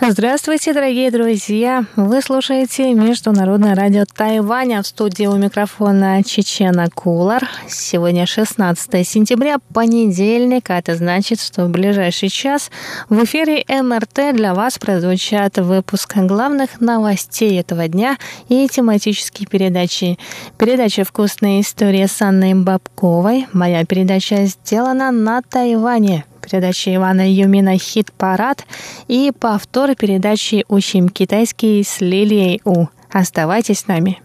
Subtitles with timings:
[0.00, 1.84] Здравствуйте, дорогие друзья!
[1.96, 7.48] Вы слушаете Международное радио Тайваня в студии у микрофона Чечена Кулар.
[7.68, 12.70] Сегодня 16 сентября, понедельник, а это значит, что в ближайший час
[13.08, 18.18] в эфире МРТ для вас прозвучат выпуск главных новостей этого дня
[18.48, 20.16] и тематические передачи.
[20.58, 23.48] Передача «Вкусная история» с Анной Бабковой.
[23.52, 28.64] Моя передача сделана на Тайване передачи Ивана Юмина «Хит-парад»
[29.06, 32.86] и повтор передачи «Учим китайский» с Лилией У.
[33.10, 34.20] Оставайтесь с нами.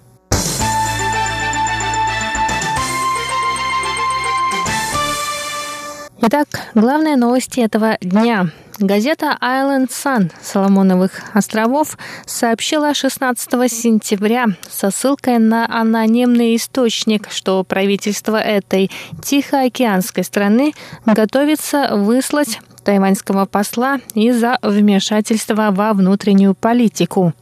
[6.21, 8.49] Итак, главные новости этого дня–
[8.79, 11.95] Газета Island Sun Соломоновых островов
[12.25, 18.89] сообщила 16 сентября со ссылкой на анонимный источник, что правительство этой
[19.23, 20.73] Тихоокеанской страны
[21.05, 27.33] готовится выслать тайваньского посла из-за вмешательства во внутреннюю политику.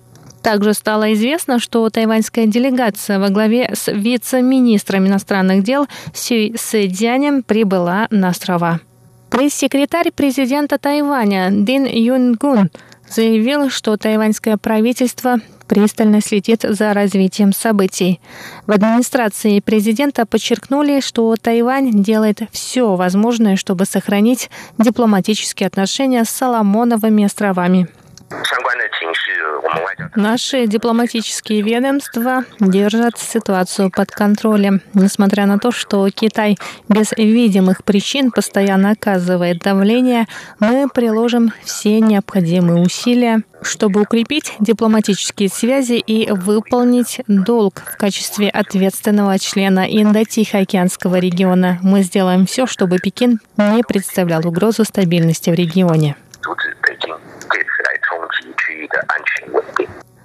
[0.43, 8.07] Также стало известно, что тайваньская делегация во главе с вице-министром иностранных дел Сюй Сэдзянем прибыла
[8.09, 8.81] на острова.
[9.31, 12.69] Пресс-секретарь президента Тайваня Дин Юнгун
[13.07, 15.37] заявил, что тайваньское правительство
[15.69, 18.19] пристально следит за развитием событий.
[18.67, 27.23] В администрации президента подчеркнули, что Тайвань делает все возможное, чтобы сохранить дипломатические отношения с Соломоновыми
[27.23, 27.87] островами.
[30.15, 36.57] Наши дипломатические ведомства держат ситуацию под контролем, несмотря на то, что Китай
[36.89, 40.27] без видимых причин постоянно оказывает давление,
[40.59, 49.39] мы приложим все необходимые усилия, чтобы укрепить дипломатические связи и выполнить долг в качестве ответственного
[49.39, 51.79] члена Индо-Тихоокеанского региона.
[51.81, 56.15] Мы сделаем все, чтобы Пекин не представлял угрозу стабильности в регионе.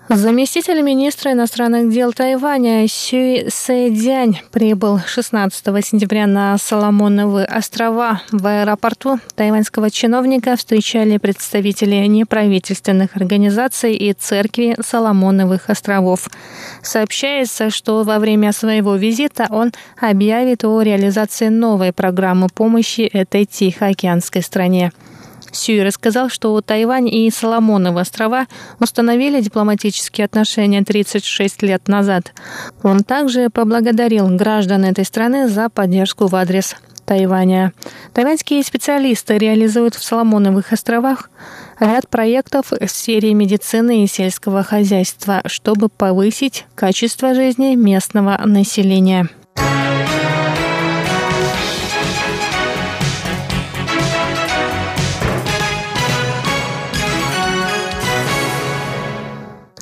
[0.08, 8.22] Заместитель министра иностранных дел Тайваня Сюй Сэдянь прибыл 16 сентября на Соломоновы острова.
[8.30, 16.28] В аэропорту тайваньского чиновника встречали представители неправительственных организаций и церкви Соломоновых островов.
[16.82, 24.42] Сообщается, что во время своего визита он объявит о реализации новой программы помощи этой Тихоокеанской
[24.42, 24.92] стране.
[25.56, 28.46] Сюй рассказал, что Тайвань и Соломоновы острова
[28.78, 32.32] установили дипломатические отношения 36 лет назад.
[32.82, 37.72] Он также поблагодарил граждан этой страны за поддержку в адрес Тайваня.
[38.12, 41.30] Тайваньские специалисты реализуют в Соломоновых островах
[41.80, 49.30] ряд проектов в сфере медицины и сельского хозяйства, чтобы повысить качество жизни местного населения.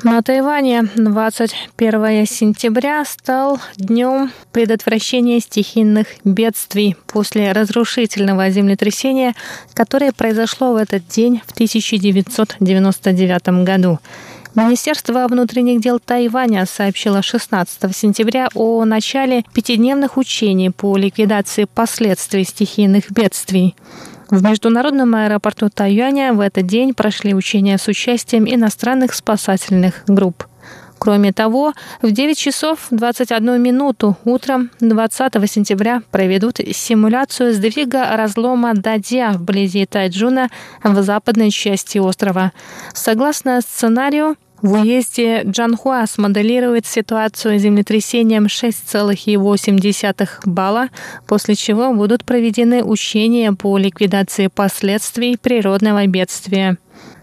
[0.05, 9.35] На Тайване 21 сентября стал днем предотвращения стихийных бедствий после разрушительного землетрясения,
[9.73, 13.99] которое произошло в этот день в 1999 году.
[14.55, 23.11] Министерство внутренних дел Тайваня сообщило 16 сентября о начале пятидневных учений по ликвидации последствий стихийных
[23.11, 23.75] бедствий.
[24.31, 30.45] В международном аэропорту Тайюаня в этот день прошли учения с участием иностранных спасательных групп.
[30.99, 39.33] Кроме того, в 9 часов 21 минуту утром 20 сентября проведут симуляцию сдвига разлома Дадья
[39.33, 40.49] вблизи Тайджуна
[40.83, 42.53] в западной части острова.
[42.95, 50.89] Согласно сценарию, в уезде Джанхуа смоделирует ситуацию землетрясением 6,8 балла,
[51.27, 56.79] после чего будут проведены учения по ликвидации последствий природного бедствия.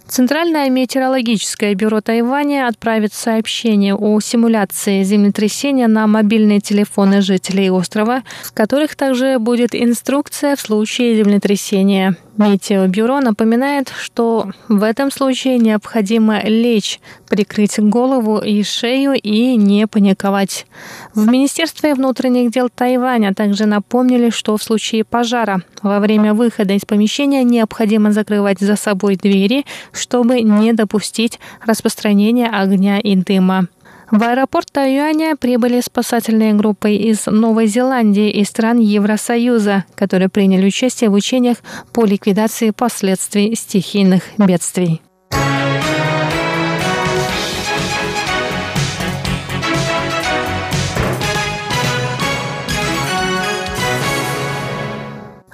[0.08, 8.52] Центральное метеорологическое бюро Тайваня отправит сообщение о симуляции землетрясения на мобильные телефоны жителей острова, в
[8.52, 12.18] которых также будет инструкция в случае землетрясения.
[12.38, 20.66] Метеобюро напоминает, что в этом случае необходимо лечь, прикрыть голову и шею и не паниковать.
[21.14, 26.86] В Министерстве внутренних дел Тайваня также напомнили, что в случае пожара во время выхода из
[26.86, 33.68] помещения необходимо закрывать за собой двери, чтобы не допустить распространения огня и дыма.
[34.12, 41.10] В аэропорт Тайюаня прибыли спасательные группы из Новой Зеландии и стран Евросоюза, которые приняли участие
[41.10, 41.58] в учениях
[41.94, 45.02] по ликвидации последствий стихийных бедствий.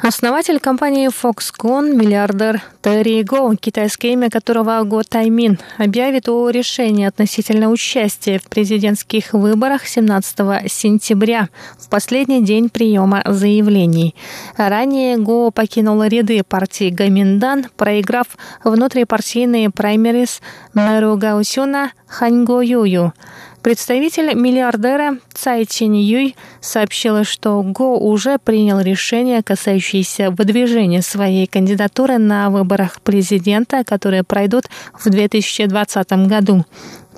[0.08, 7.70] Основатель компании Foxconn, миллиардер Терри Го, китайское имя которого Го Таймин, объявит о решении относительно
[7.70, 14.16] участия в президентских выборах 17 сентября, в последний день приема заявлений.
[14.56, 18.28] Ранее Го покинул ряды партии Гаминдан, проиграв
[18.64, 20.40] внутрипартийные праймерис
[20.74, 23.14] мэру Гаусюна Ханьго Юю.
[23.62, 32.18] Представитель миллиардера Цай Чинь Юй сообщила, что Го уже принял решение, касающееся выдвижения своей кандидатуры
[32.18, 36.66] на выборах президента, которые пройдут в 2020 году.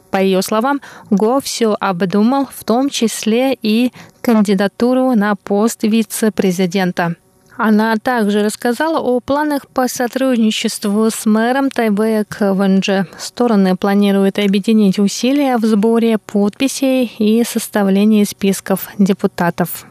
[0.09, 0.81] По ее словам,
[1.11, 3.91] Го все обдумал, в том числе и
[4.21, 7.15] кандидатуру на пост вице-президента.
[7.61, 13.05] Она также рассказала о планах по сотрудничеству с мэром Тайбэя Кванджи.
[13.17, 19.88] Стороны планируют объединить усилия в сборе подписей и составлении списков депутатов.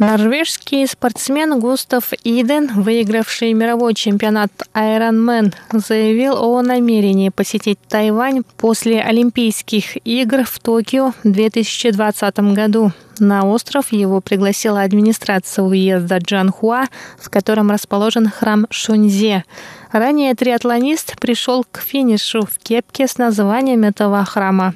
[0.00, 9.98] Норвежский спортсмен Густав Иден, выигравший мировой чемпионат Ironman, заявил о намерении посетить Тайвань после Олимпийских
[10.06, 12.92] игр в Токио в 2020 году.
[13.18, 16.86] На остров его пригласила администрация уезда Джанхуа,
[17.18, 19.44] в котором расположен храм Шуньзе.
[19.92, 24.72] Ранее триатлонист пришел к финишу в кепке с названием этого храма.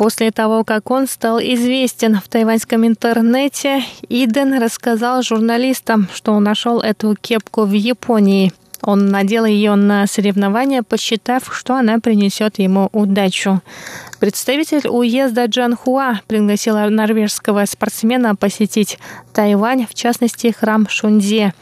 [0.00, 6.80] После того, как он стал известен в тайваньском интернете, Иден рассказал журналистам, что он нашел
[6.80, 8.50] эту кепку в Японии.
[8.80, 13.60] Он надел ее на соревнования, посчитав, что она принесет ему удачу.
[14.20, 18.98] Представитель уезда Джанхуа пригласил норвежского спортсмена посетить
[19.34, 21.52] Тайвань, в частности храм Шунзе.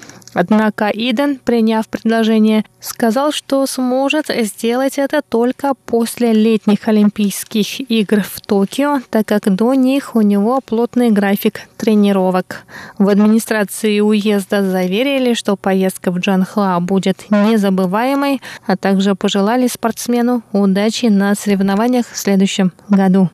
[0.41, 8.41] Однако Иден, приняв предложение, сказал, что сможет сделать это только после летних Олимпийских игр в
[8.41, 12.63] Токио, так как до них у него плотный график тренировок.
[12.99, 21.07] В администрации уезда заверили, что поездка в Джанхуа будет незабываемой, а также пожелали спортсмену удачи
[21.07, 23.29] на соревнованиях в следующем году.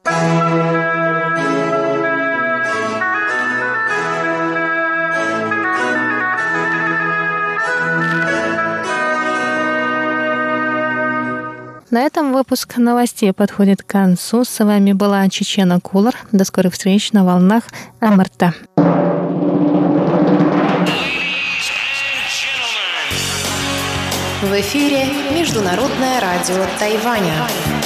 [11.95, 14.45] На этом выпуск новостей подходит к концу.
[14.45, 16.17] С вами была Чечена Кулар.
[16.33, 17.63] До скорых встреч на волнах
[18.01, 18.53] МРТ.
[24.43, 25.07] В эфире
[25.39, 27.84] Международное радио Тайваня.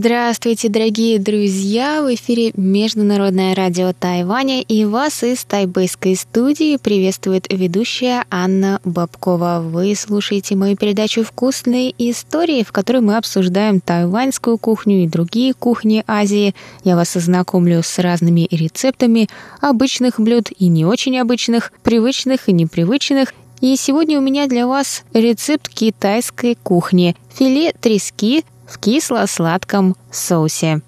[0.00, 2.04] Здравствуйте, дорогие друзья!
[2.04, 9.60] В эфире Международное радио Тайваня и вас из тайбэйской студии приветствует ведущая Анна Бабкова.
[9.60, 16.04] Вы слушаете мою передачу «Вкусные истории», в которой мы обсуждаем тайваньскую кухню и другие кухни
[16.06, 16.54] Азии.
[16.84, 19.28] Я вас ознакомлю с разными рецептами
[19.60, 25.02] обычных блюд и не очень обычных, привычных и непривычных, и сегодня у меня для вас
[25.12, 27.16] рецепт китайской кухни.
[27.36, 30.82] Филе трески в кисло-сладком соусе.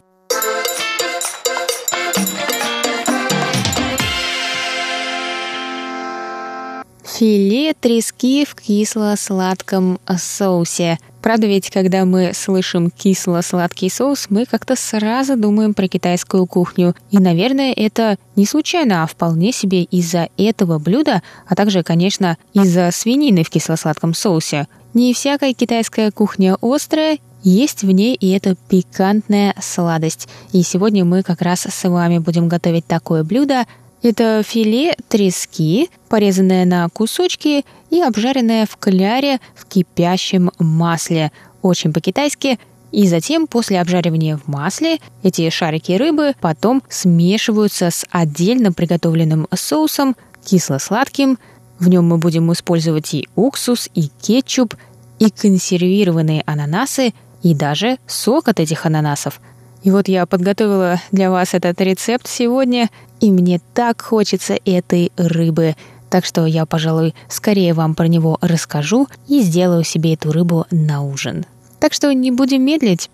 [7.04, 10.98] Филе трески в кисло-сладком соусе.
[11.20, 16.94] Правда ведь, когда мы слышим кисло-сладкий соус, мы как-то сразу думаем про китайскую кухню.
[17.10, 22.90] И, наверное, это не случайно, а вполне себе из-за этого блюда, а также, конечно, из-за
[22.90, 24.66] свинины в кисло-сладком соусе.
[24.94, 30.28] Не всякая китайская кухня острая, есть в ней и эта пикантная сладость.
[30.52, 33.66] И сегодня мы как раз с вами будем готовить такое блюдо.
[34.02, 41.32] Это филе трески, порезанное на кусочки и обжаренное в кляре в кипящем масле.
[41.62, 42.58] Очень по-китайски.
[42.92, 50.16] И затем, после обжаривания в масле, эти шарики рыбы потом смешиваются с отдельно приготовленным соусом,
[50.44, 51.38] кисло-сладким.
[51.78, 54.74] В нем мы будем использовать и уксус, и кетчуп,
[55.18, 59.40] и консервированные ананасы– и даже сок от этих ананасов.
[59.82, 65.74] И вот я подготовила для вас этот рецепт сегодня, и мне так хочется этой рыбы.
[66.10, 71.02] Так что я, пожалуй, скорее вам про него расскажу и сделаю себе эту рыбу на
[71.02, 71.46] ужин.
[71.78, 73.08] Так что не будем медлить.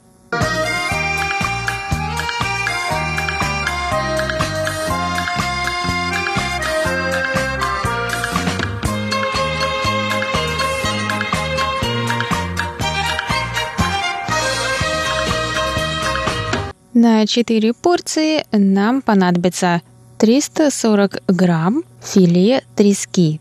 [17.08, 19.80] На 4 порции нам понадобится
[20.18, 23.40] 340 грамм филе трески.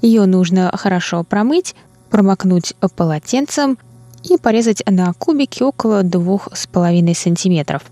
[0.00, 1.74] Ее нужно хорошо промыть,
[2.08, 3.76] промокнуть полотенцем
[4.24, 7.82] и порезать на кубики около 2,5 сантиметров.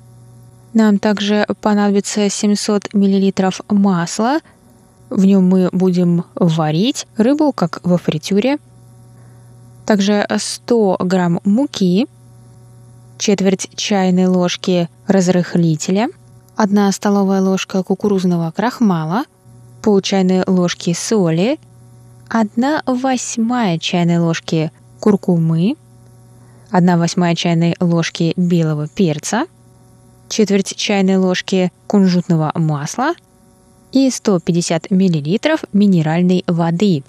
[0.73, 4.39] Нам также понадобится 700 мл масла.
[5.11, 8.57] В нем мы будем варить рыбу, как во фритюре.
[9.85, 12.07] Также 100 грамм муки,
[13.19, 16.09] четверть чайной ложки разрыхлителя,
[16.57, 19.25] 1 столовая ложка кукурузного крахмала,
[19.83, 21.59] пол чайной ложки соли,
[22.29, 25.77] 1 восьмая чайной ложки куркумы,
[26.71, 29.47] 1 восьмая чайной ложки белого перца,
[30.29, 33.15] четверть чайной ложки кунжутного масла
[33.93, 37.05] и 150 мл минеральной воды.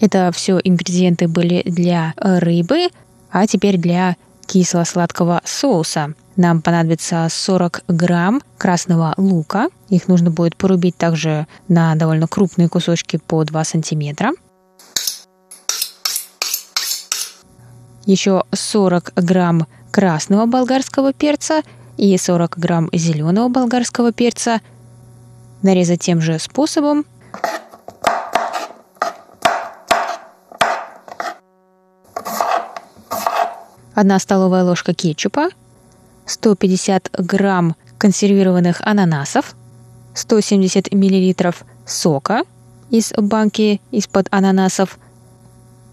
[0.00, 2.88] Это все ингредиенты были для рыбы,
[3.30, 6.14] а теперь для кисло-сладкого соуса.
[6.36, 9.68] Нам понадобится 40 грамм красного лука.
[9.88, 14.32] Их нужно будет порубить также на довольно крупные кусочки по 2 сантиметра.
[18.06, 21.62] Еще 40 грамм красного болгарского перца
[21.96, 24.60] и 40 грамм зеленого болгарского перца.
[25.62, 27.06] Нарезать тем же способом.
[33.94, 35.50] Одна столовая ложка кетчупа,
[36.26, 39.54] 150 грамм консервированных ананасов,
[40.14, 42.42] 170 миллилитров сока
[42.90, 44.98] из банки из-под ананасов,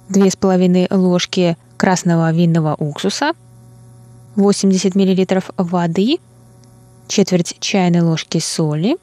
[0.10, 3.34] 2,5 ложки красного винного уксуса,
[4.36, 6.18] 80 мл воды,
[7.08, 8.98] четверть чайной ложки соли,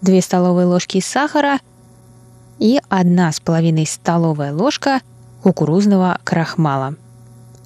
[0.00, 1.60] 2 столовые ложки сахара
[2.58, 5.00] и 1,5 столовая ложка
[5.42, 6.96] кукурузного крахмала.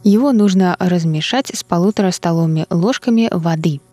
[0.02, 3.80] Его нужно размешать с полутора столовыми ложками воды–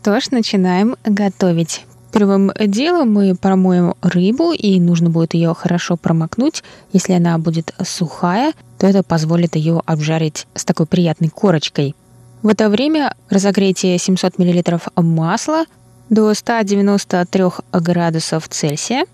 [0.00, 1.84] Что ж, начинаем готовить.
[2.10, 6.64] Первым делом мы промоем рыбу, и нужно будет ее хорошо промокнуть.
[6.94, 11.94] Если она будет сухая, то это позволит ее обжарить с такой приятной корочкой.
[12.40, 15.64] В это время разогрейте 700 мл масла
[16.08, 19.04] до 193 градусов Цельсия.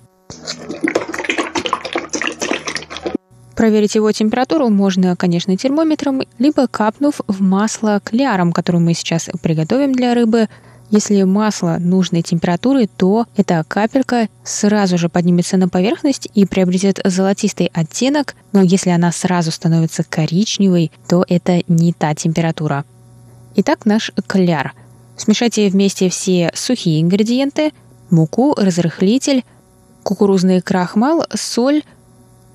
[3.56, 9.92] Проверить его температуру можно, конечно, термометром, либо капнув в масло кляром, которое мы сейчас приготовим
[9.92, 10.48] для рыбы–
[10.90, 17.70] если масло нужной температуры, то эта капелька сразу же поднимется на поверхность и приобретет золотистый
[17.72, 22.84] оттенок, но если она сразу становится коричневой, то это не та температура.
[23.56, 24.74] Итак, наш кляр.
[25.16, 27.72] Смешайте вместе все сухие ингредиенты,
[28.10, 29.44] муку, разрыхлитель,
[30.02, 31.82] кукурузный крахмал, соль,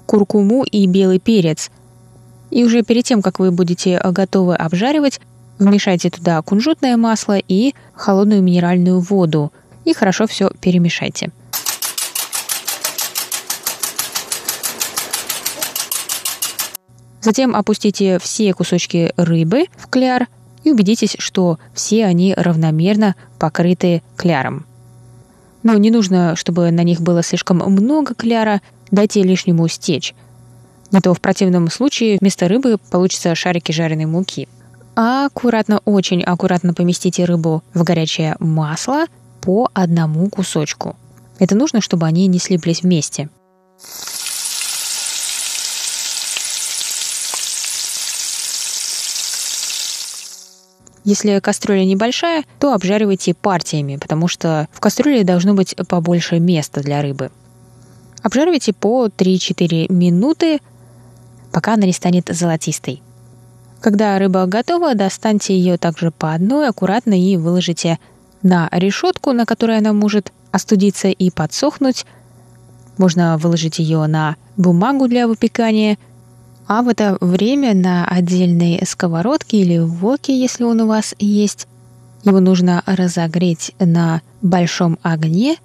[0.06, 1.70] куркуму и белый перец.
[2.50, 5.20] И уже перед тем, как вы будете готовы обжаривать,
[5.62, 9.54] Вмешайте туда кунжутное масло и холодную минеральную воду
[9.86, 11.30] и хорошо все перемешайте.
[17.22, 20.28] Затем опустите все кусочки рыбы в кляр
[20.64, 24.66] и убедитесь, что все они равномерно покрыты кляром.
[25.62, 30.16] Но не нужно, чтобы на них было слишком много кляра, дайте лишнему стечь.
[30.92, 34.50] Не то в противном случае вместо рыбы получится шарики жареной муки–
[34.96, 39.06] аккуратно, очень аккуратно поместите рыбу в горячее масло
[39.42, 40.96] по одному кусочку.
[41.40, 43.30] Это нужно, чтобы они не слиплись вместе.
[51.04, 57.02] Если кастрюля небольшая, то обжаривайте партиями, потому что в кастрюле должно быть побольше места для
[57.02, 57.32] рыбы.
[58.22, 60.60] Обжаривайте по 3-4 минуты,
[61.52, 63.02] пока она не станет золотистой.
[63.82, 67.98] Когда рыба готова, достаньте ее также по одной аккуратно и выложите
[68.44, 72.06] на решетку, на которой она может остудиться и подсохнуть.
[72.98, 75.98] Можно выложить ее на бумагу для выпекания,
[76.68, 81.68] а в это время на отдельной сковородке или воке, если он у вас есть,
[82.24, 85.58] его нужно разогреть на большом огне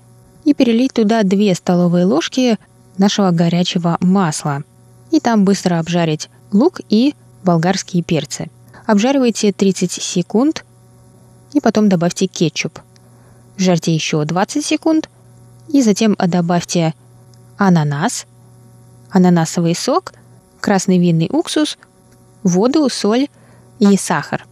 [0.45, 2.59] и перелить туда 2 столовые ложки
[2.97, 4.63] нашего горячего масла.
[5.11, 7.15] И там быстро обжарить лук и
[7.47, 8.51] болгарские перцы.
[8.87, 10.65] Обжаривайте 30 секунд
[11.55, 12.81] и потом добавьте кетчуп.
[13.57, 15.09] Жарьте еще 20 секунд
[15.69, 16.95] и затем добавьте
[17.57, 18.27] ананас,
[19.11, 20.13] ананасовый сок,
[20.61, 21.79] красный винный уксус,
[22.43, 23.29] воду, соль
[23.79, 24.45] и сахар.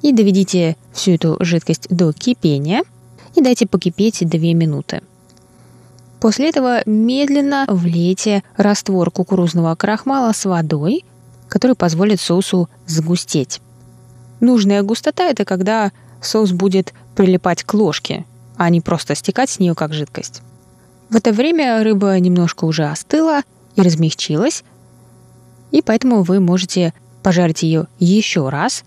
[0.00, 2.82] И доведите всю эту жидкость до кипения
[3.36, 5.02] и дайте покипеть 2 минуты.
[6.20, 11.04] После этого медленно влейте раствор кукурузного крахмала с водой,
[11.52, 13.60] который позволит соусу сгустеть.
[14.40, 15.92] Нужная густота– это когда
[16.22, 18.24] соус будет прилипать к ложке,
[18.56, 20.40] а не просто стекать с нее как жидкость.
[21.10, 23.42] В это время рыба немножко уже остыла
[23.76, 24.64] и размягчилась,
[25.72, 28.82] и поэтому вы можете пожарить ее еще раз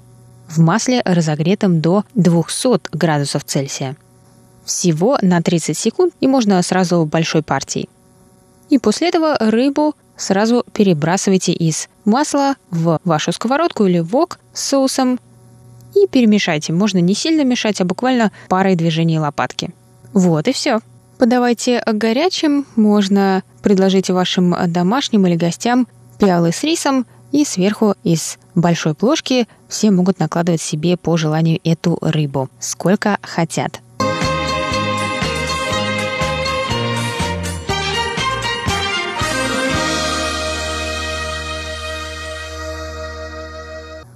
[0.47, 3.95] в масле, разогретом до 200 градусов Цельсия.
[4.63, 7.89] Всего на 30 секунд и можно сразу большой партией.
[8.71, 15.19] И после этого рыбу сразу перебрасывайте из масла в вашу сковородку или вок с соусом
[15.95, 16.73] и перемешайте.
[16.73, 19.71] Можно не сильно мешать, а буквально парой движений лопатки.
[20.13, 20.79] Вот и все.
[21.17, 25.87] Подавайте горячим, можно предложить вашим домашним или гостям
[26.19, 31.97] пиалы с рисом и сверху из большой плошки все могут накладывать себе по желанию эту
[32.01, 33.81] рыбу, сколько хотят.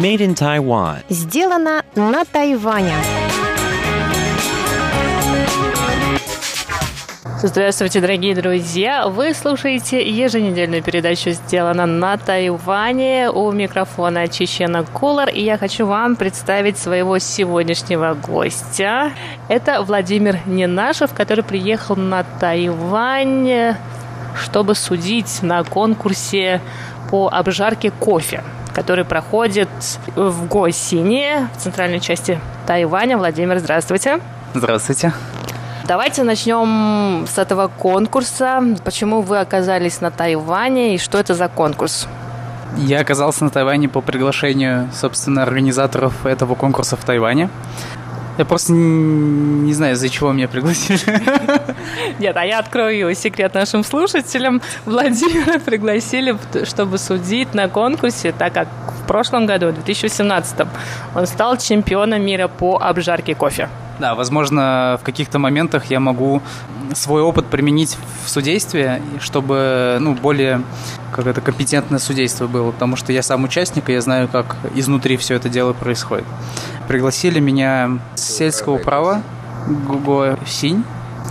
[0.00, 1.02] Made in Taiwan.
[1.10, 2.94] Сделано на Тайване.
[7.42, 9.08] Здравствуйте, дорогие друзья!
[9.08, 13.30] Вы слушаете еженедельную передачу «Сделано на Тайване».
[13.30, 19.12] У микрофона Чечена Колор, и я хочу вам представить своего сегодняшнего гостя.
[19.48, 23.74] Это Владимир Ненашев, который приехал на Тайвань,
[24.34, 26.60] чтобы судить на конкурсе
[27.10, 29.68] по обжарке кофе который проходит
[30.14, 33.18] в Госине, в центральной части Тайваня.
[33.18, 34.20] Владимир, здравствуйте.
[34.54, 35.12] Здравствуйте.
[35.86, 38.62] Давайте начнем с этого конкурса.
[38.84, 42.06] Почему вы оказались на Тайване и что это за конкурс?
[42.76, 47.50] Я оказался на Тайване по приглашению, собственно, организаторов этого конкурса в Тайване.
[48.38, 51.00] Я просто не знаю, из-за чего меня пригласили.
[52.18, 54.62] Нет, а я открою секрет нашим слушателям.
[54.86, 58.68] Владимира пригласили, чтобы судить на конкурсе, так как
[59.02, 60.66] в прошлом году, в 2017,
[61.14, 63.68] он стал чемпионом мира по обжарке кофе.
[64.00, 66.40] Да, возможно, в каких-то моментах я могу
[66.94, 70.62] свой опыт применить в судействе, чтобы ну, более
[71.12, 75.18] как это компетентное судейство было, потому что я сам участник, и я знаю, как изнутри
[75.18, 76.24] все это дело происходит.
[76.88, 79.20] Пригласили меня с сельского права
[79.68, 80.82] Гугуасинь.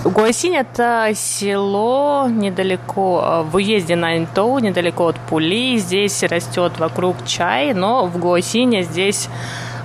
[0.04, 5.78] Гуасинь– это село недалеко, э, в уезде на Интоу, недалеко от Пули.
[5.78, 9.28] Здесь растет вокруг чай, но в Гуасине здесь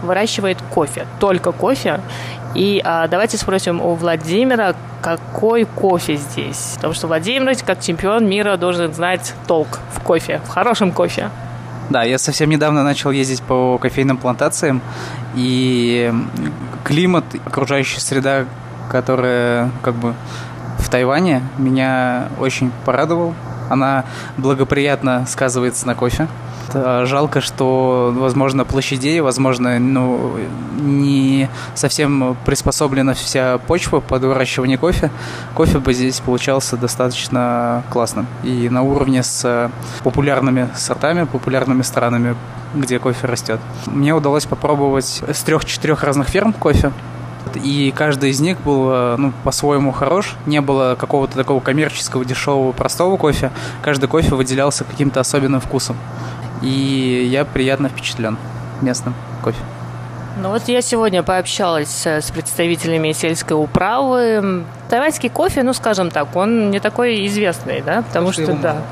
[0.02, 2.00] выращивает кофе, только кофе.
[2.54, 6.72] И а, давайте спросим у Владимира, какой кофе здесь?
[6.76, 11.30] Потому что Владимир, как чемпион мира, должен знать толк в кофе, в хорошем кофе.
[11.90, 14.80] Да, я совсем недавно начал ездить по кофейным плантациям,
[15.34, 16.12] и
[16.84, 18.46] климат, окружающая среда,
[18.90, 20.14] которая как бы
[20.78, 23.34] в Тайване, меня очень порадовал.
[23.68, 24.04] Она
[24.36, 26.28] благоприятно сказывается на кофе.
[26.72, 30.33] Жалко, что, возможно, площадей, возможно, ну,
[30.81, 35.11] не совсем приспособлена вся почва под выращивание кофе.
[35.55, 38.27] Кофе бы здесь получался достаточно классным.
[38.42, 39.70] И на уровне с
[40.03, 42.37] популярными сортами, популярными странами,
[42.74, 43.61] где кофе растет.
[43.87, 46.92] Мне удалось попробовать с трех-четырех разных ферм кофе
[47.62, 50.35] и каждый из них был э, ну, по-своему хорош.
[50.46, 53.50] Не было какого-то такого коммерческого, дешевого, простого кофе.
[53.83, 55.96] Каждый кофе выделялся каким-то особенным вкусом.
[56.64, 58.38] И я приятно впечатлен
[58.81, 59.59] местным кофе.
[60.37, 64.64] Ну вот я сегодня пообщалась с представителями сельской управы.
[64.88, 68.72] Тайваньский кофе, ну скажем так, он не такой известный, да, потому, потому что, что да.
[68.72, 68.85] Мало.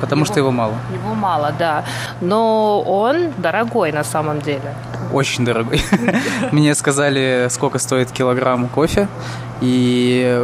[0.00, 0.74] Потому его, что его мало.
[0.92, 1.84] Его мало, да.
[2.20, 4.74] Но он дорогой на самом деле.
[5.12, 5.82] Очень дорогой.
[6.52, 9.08] Мне сказали, сколько стоит килограмм кофе,
[9.60, 10.40] и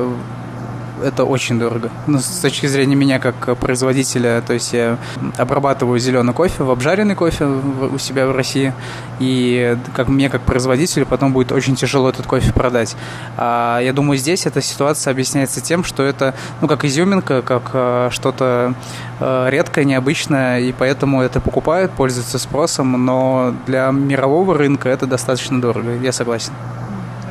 [1.02, 1.90] это очень дорого.
[2.06, 4.98] Ну, с точки зрения меня как производителя, то есть я
[5.36, 8.72] обрабатываю зеленый кофе в обжаренный кофе у себя в России,
[9.18, 12.96] и как мне как производителю потом будет очень тяжело этот кофе продать.
[13.36, 18.08] А я думаю, здесь эта ситуация объясняется тем, что это, ну, как изюминка, как э,
[18.10, 18.74] что-то
[19.20, 25.60] э, редкое, необычное, и поэтому это покупают, пользуются спросом, но для мирового рынка это достаточно
[25.60, 26.52] дорого, я согласен.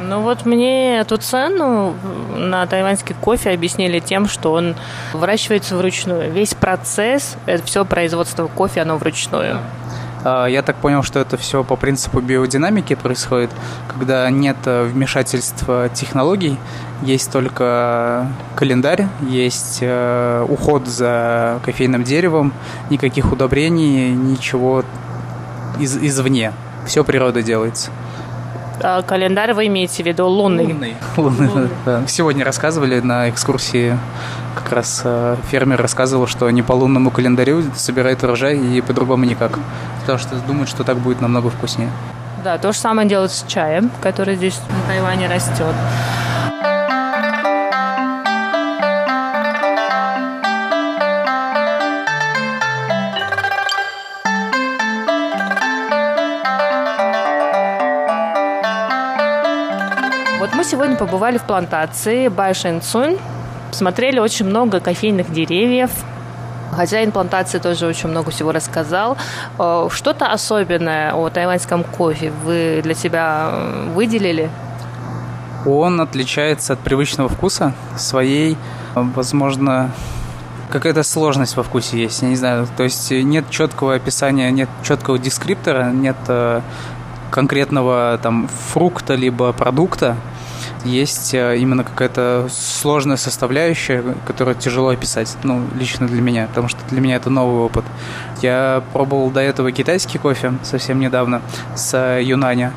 [0.10, 1.94] Ну вот мне эту цену
[2.36, 4.76] на тайваньский кофе объяснили тем, что он
[5.14, 6.32] выращивается вручную.
[6.32, 9.60] Весь процесс, это все производство кофе, оно вручную.
[10.26, 13.52] А, я так понял, что это все по принципу биодинамики происходит,
[13.88, 16.58] когда нет вмешательства технологий,
[17.04, 22.52] есть только календарь, есть э, уход за кофейным деревом,
[22.90, 24.84] никаких удобрений, ничего
[25.80, 26.52] из, извне.
[26.88, 27.92] Все природа делается.
[28.82, 30.66] А, календарь вы имеете в виду лунный?
[30.66, 30.96] Лунный.
[31.18, 32.04] лунный, Да.
[32.08, 33.98] Сегодня рассказывали на экскурсии,
[34.56, 39.60] как раз э, фермер рассказывал, что не по лунному календарю собирает урожай и по-другому никак.
[40.02, 41.90] Потому что думают, что так будет намного вкуснее.
[42.44, 45.76] Да, то же самое делают с чаем, который здесь на Тайване растет.
[60.64, 63.18] Сегодня побывали в плантации Байшэнцунь.
[63.72, 65.92] Смотрели очень много кофейных деревьев.
[66.72, 69.18] Хозяин плантации тоже очень много всего рассказал.
[69.58, 74.50] Э, что-то особенное о тайваньском кофе вы для себя э, выделили?
[75.66, 78.56] Он отличается от привычного вкуса своей,
[78.96, 79.92] возможно,
[80.70, 82.68] какая-то сложность во вкусе есть, я не знаю.
[82.78, 86.62] То есть нет четкого описания, нет четкого дескриптора, нет э,
[87.30, 90.18] конкретного там фрукта либо продукта
[90.86, 96.80] есть э, именно какая-то сложная составляющая, которую тяжело описать, ну, лично для меня, потому что
[96.90, 97.84] для меня это новый опыт.
[98.42, 101.42] Я пробовал до этого китайский кофе совсем недавно
[101.76, 102.74] с э, Юнаня,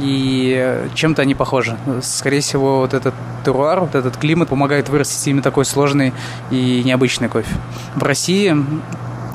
[0.00, 1.76] и чем-то они похожи.
[2.02, 6.12] Скорее всего, вот этот теруар, вот этот климат помогает вырастить именно такой сложный
[6.50, 7.54] и необычный кофе.
[7.94, 8.56] В России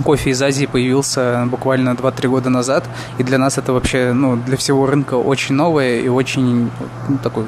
[0.04, 2.86] кофе из Азии появился буквально 2-3 года назад,
[3.18, 6.70] и для нас это вообще, ну, для всего рынка очень новое и очень
[7.08, 7.46] ну, такой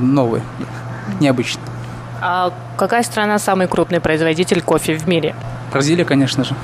[0.00, 0.42] новый,
[1.20, 1.62] необычный.
[2.20, 5.34] А какая страна самый крупный производитель кофе в мире?
[5.72, 6.54] Бразилия, конечно же.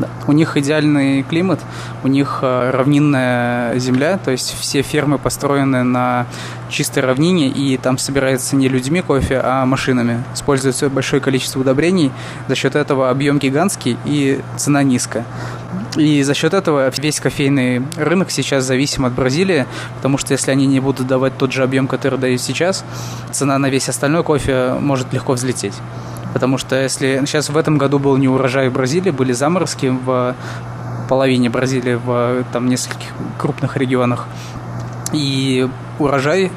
[0.00, 0.08] Да.
[0.26, 1.60] У них идеальный климат,
[2.02, 6.26] у них э, равнинная земля, то есть все фермы построены на
[6.68, 10.24] чистой равнине, и там собирается не людьми кофе, а машинами.
[10.34, 12.10] Используется большое количество удобрений,
[12.48, 15.24] за счет этого объем гигантский и цена низкая.
[15.96, 20.66] И за счет этого весь кофейный рынок сейчас зависим от Бразилии, потому что если они
[20.66, 22.84] не будут давать тот же объем, который дают сейчас,
[23.30, 25.74] цена на весь остальной кофе может легко взлететь.
[26.34, 30.34] Потому что если сейчас в этом году был не урожай в Бразилии, были заморозки в
[31.08, 34.26] половине Бразилии, в там нескольких крупных регионах.
[35.12, 35.68] И
[36.00, 36.50] урожай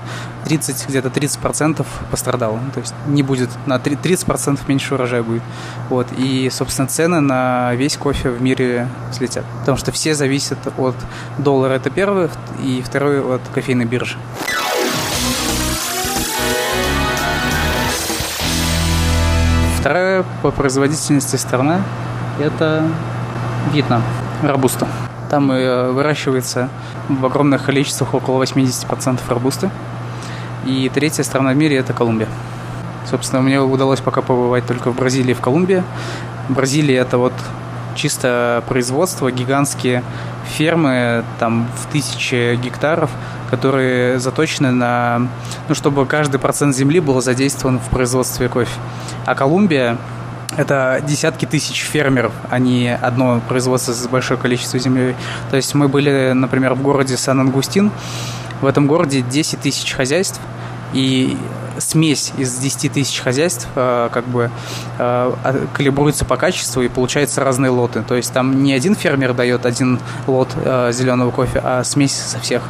[0.45, 2.57] 30, где-то 30% пострадал.
[2.73, 5.43] То есть не будет, на 30% меньше урожая будет.
[5.89, 6.07] Вот.
[6.17, 9.45] И, собственно, цены на весь кофе в мире взлетят.
[9.59, 10.95] Потому что все зависят от
[11.37, 12.29] доллара, это первое,
[12.63, 14.17] и второе от кофейной биржи.
[20.41, 21.81] По производительности страна–
[22.39, 22.83] это
[23.71, 24.03] Вьетнам,
[24.43, 24.87] Робуста.
[25.29, 26.69] Там э, выращивается
[27.09, 29.69] в огромных количествах около 80% робусты.
[30.65, 32.27] И третья страна в мире– это Колумбия.
[33.09, 35.83] Собственно, мне удалось пока побывать только в Бразилии и в Колумбии.
[36.49, 37.33] Бразилия– это вот
[37.95, 40.03] чисто производство, гигантские
[40.45, 43.09] фермы, там в тысячи гектаров,
[43.49, 45.27] которые заточены на,
[45.67, 48.71] ну, чтобы каждый процент земли был задействован в производстве кофе.
[49.25, 49.97] А Колумбия
[50.57, 55.15] это десятки тысяч фермеров, а не одно производство с большое количество земли.
[55.49, 57.91] То есть мы были, например, в городе Сан-Ангустин.
[58.61, 60.41] В этом городе 10 тысяч хозяйств,
[60.93, 61.37] и
[61.77, 64.49] смесь из 10 тысяч хозяйств э, как бы
[64.97, 68.01] э, калибруется по качеству и получается разные лоты.
[68.01, 72.39] То есть там не один фермер дает один лот э, зеленого кофе, а смесь со
[72.39, 72.63] всех.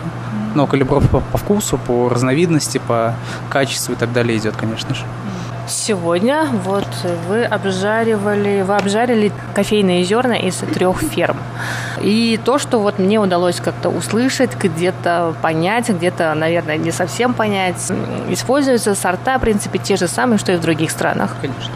[0.56, 3.14] Но калибровка по вкусу, по разновидности, по
[3.50, 5.06] качеству и так далее идет, конечно же.
[5.68, 6.88] Сегодня вот
[7.28, 11.38] вы обжаривали, вы обжарили кофейные зерна из трех ферм.
[12.02, 17.92] И то, что вот мне удалось как-то услышать, где-то понять, где-то, наверное, не совсем понять,
[18.30, 21.36] используются сорта, в принципе, те же самые, что и в других странах.
[21.42, 21.74] Конечно.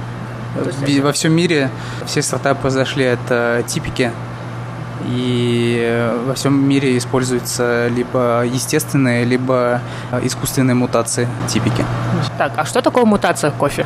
[1.01, 1.69] Во всем мире
[2.05, 4.11] все сорта произошли от э, типики,
[5.07, 9.81] и во всем мире используются либо естественные, либо
[10.23, 11.85] искусственные мутации типики.
[12.37, 13.85] Так, а что такое мутация кофе?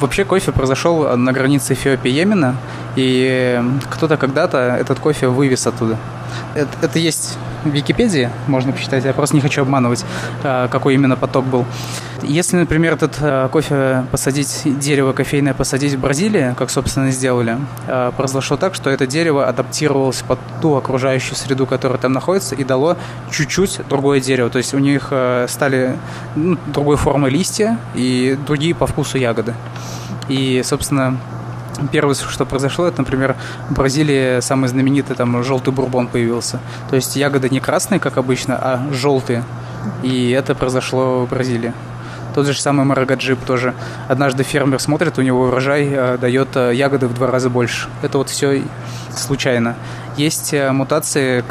[0.00, 2.56] Вообще кофе произошел на границе Эфиопии и Йемена,
[2.96, 5.96] и кто-то когда-то этот кофе вывез оттуда.
[6.54, 10.04] Это, это есть в Википедии, можно почитать, я просто не хочу обманывать,
[10.42, 11.64] а, какой именно поток был.
[12.22, 18.12] Если, например, этот а, кофе посадить, дерево кофейное посадить в Бразилии, как, собственно, сделали, а,
[18.12, 22.96] произошло так, что это дерево адаптировалось под ту окружающую среду, которая там находится, и дало
[23.30, 24.50] чуть-чуть другое дерево.
[24.50, 25.12] То есть у них
[25.48, 25.96] стали
[26.36, 29.54] ну, другой формы листья и другие по вкусу ягоды.
[30.28, 31.18] И, собственно,
[31.90, 33.36] Первое, что произошло, это, например,
[33.68, 36.60] в Бразилии самый знаменитый там желтый бурбон появился.
[36.90, 39.44] То есть ягоды не красные, как обычно, а желтые.
[40.02, 41.72] И это произошло в Бразилии.
[42.34, 43.74] Тот же самый Марагаджип тоже.
[44.08, 47.88] Однажды фермер смотрит, у него урожай э, дает э, ягоды в два раза больше.
[48.00, 48.62] Это вот все
[49.14, 49.76] случайно.
[50.16, 51.44] Есть э, мутации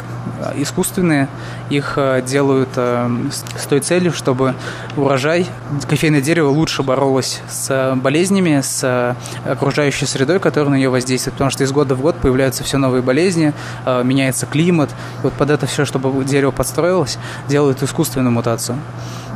[0.56, 1.28] искусственные,
[1.70, 4.54] их делают с той целью, чтобы
[4.96, 5.46] урожай,
[5.88, 11.62] кофейное дерево лучше боролось с болезнями, с окружающей средой, которая на нее воздействует, потому что
[11.64, 13.52] из года в год появляются все новые болезни,
[13.86, 14.90] меняется климат.
[14.90, 18.78] И вот под это все, чтобы дерево подстроилось, делают искусственную мутацию.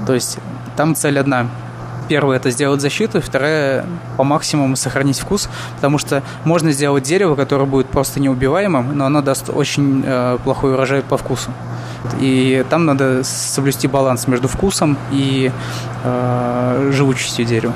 [0.06, 0.38] То есть
[0.76, 1.46] там цель одна.
[2.08, 3.84] Первая– это сделать защиту, вторая–
[4.16, 9.22] по максимуму сохранить вкус, потому что можно сделать дерево, которое будет просто неубиваемым, но оно
[9.22, 11.50] даст очень э, плохой урожай по вкусу.
[12.20, 15.50] И там надо соблюсти баланс между вкусом и
[16.04, 17.74] э, живучестью дерева.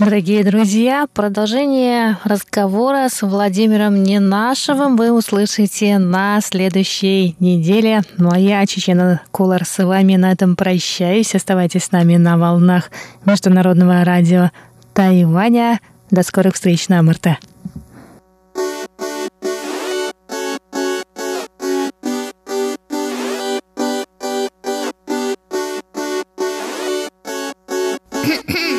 [0.00, 8.00] Дорогие друзья, продолжение разговора с Владимиром Ненашевым вы услышите на следующей неделе.
[8.16, 11.34] Ну а я, Чечена Кулар, с вами на этом прощаюсь.
[11.34, 12.90] Оставайтесь с нами на волнах
[13.26, 14.52] Международного радио
[14.94, 15.80] Тайваня.
[16.10, 17.36] До скорых встреч на МРТ.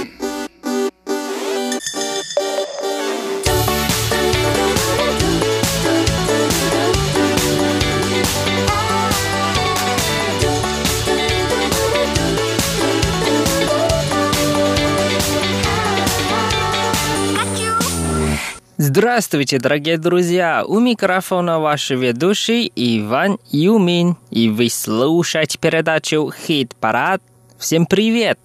[19.12, 20.64] Здравствуйте, дорогие друзья!
[20.66, 27.22] У микрофона ваш ведущий Иван Юмин, и вы слушаете передачу «Хит-парад».
[27.58, 28.40] Всем привет!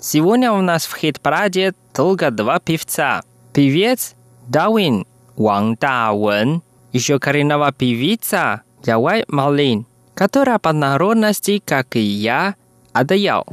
[0.00, 3.22] Сегодня у нас в хит-параде только два певца.
[3.52, 4.16] Певец
[4.48, 12.56] Дауин Ван Даwen, еще коренного певица Явай Малин, которая по народности, как и я,
[12.92, 13.46] Адаял.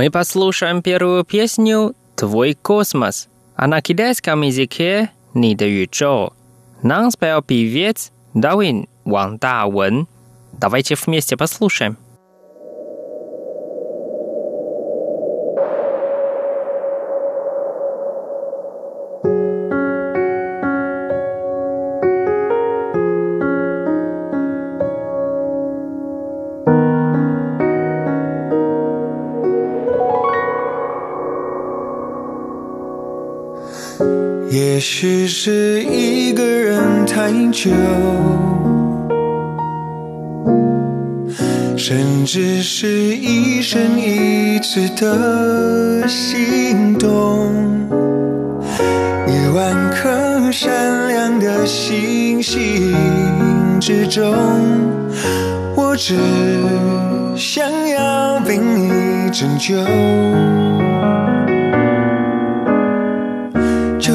[0.00, 3.28] Мы послушаем первую песню «Твой космос».
[3.54, 6.32] А на китайском языке «Ни да ючо».
[6.82, 9.66] Нам спел певец Дауин Ван Да
[10.52, 11.98] Давайте вместе послушаем.
[34.80, 37.70] 也许是一个人太久，
[41.76, 47.52] 甚至是一生一次的心动。
[49.28, 52.96] 一万颗闪亮的星星
[53.82, 54.32] 之中，
[55.76, 56.16] 我只
[57.36, 59.76] 想要被你拯救。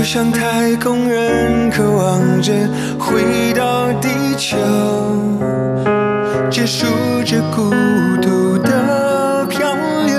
[0.05, 2.53] 像太空人渴望着
[2.99, 4.55] 回到地球，
[6.47, 6.85] 结束
[7.25, 7.71] 这孤
[8.21, 10.15] 独的漂流，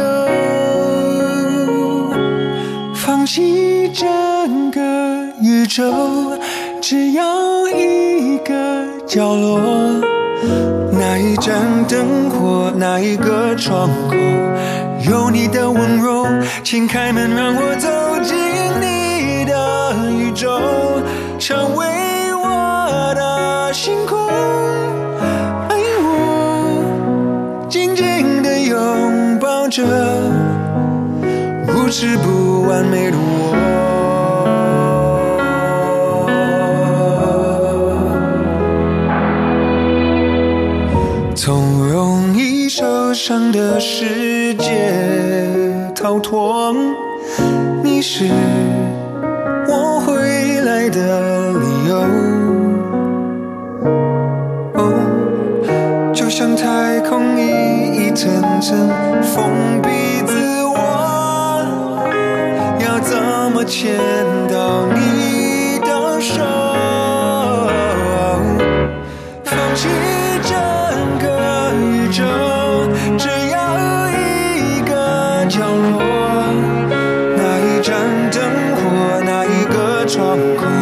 [2.93, 4.81] 放弃整个
[5.41, 6.37] 宇宙，
[6.83, 9.61] 只要一个角落，
[10.91, 11.55] 那一盏
[11.89, 14.17] 灯火，那一个窗口，
[15.09, 16.27] 有你的温柔，
[16.65, 17.96] 请开门让我走。
[20.37, 20.51] 宇宙
[21.39, 21.87] 成为
[22.35, 24.19] 我的星空，
[25.67, 29.83] 爱我，紧紧地拥抱着
[31.69, 33.57] 无耻不完美的我。
[41.35, 44.93] 从容易受伤的世界
[45.95, 46.77] 逃脱，
[47.83, 48.29] 你是。
[58.67, 59.89] 层层封闭
[60.27, 60.75] 自我，
[62.81, 63.17] 要怎
[63.53, 63.97] 么牵
[64.49, 66.43] 到你的手？
[69.45, 69.87] 放弃
[70.43, 70.59] 整
[71.21, 72.25] 个宇宙，
[73.17, 73.57] 只要
[74.11, 76.03] 一个角落，
[77.37, 77.95] 那一盏
[78.33, 78.43] 灯
[78.75, 78.83] 火，
[79.25, 79.77] 那一个。
[80.09, 80.76] 窗口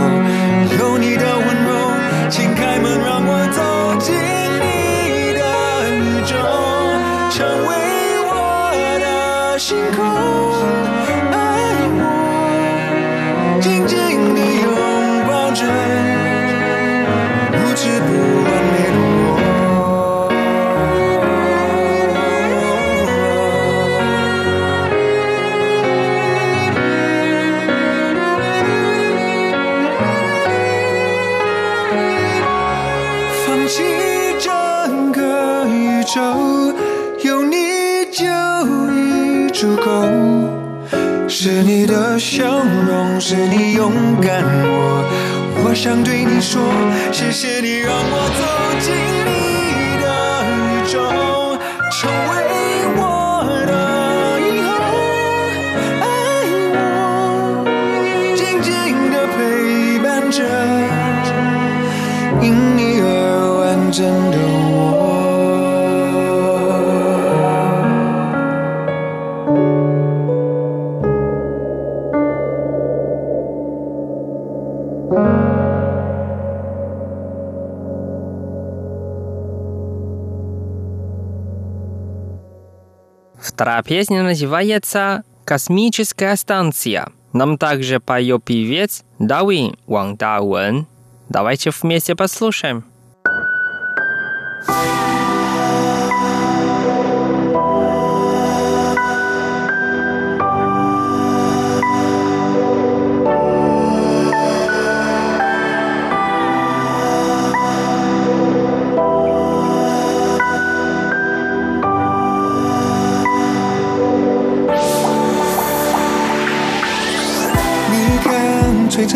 [83.85, 87.12] песня называется «Космическая станция».
[87.33, 90.87] Нам также поет певец Дауин Ван Даун.
[91.29, 92.85] Давайте вместе послушаем.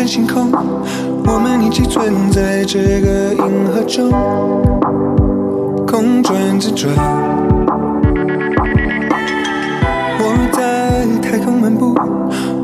[0.09, 0.51] 星空，
[1.23, 4.09] 我们一起存在这个银河中，
[5.85, 6.91] 空转自转。
[10.17, 11.93] 我在太空漫步，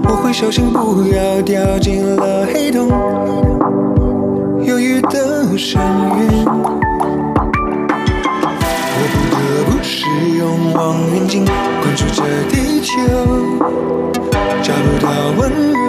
[0.05, 2.89] 我会小心不要掉进了黑洞，
[4.65, 6.45] 忧郁的深渊。
[8.97, 9.35] 我不得
[9.69, 10.07] 不使
[10.39, 14.14] 用望远镜关注着地球。
[14.61, 15.39] 找不到温
[15.71, 15.79] 柔，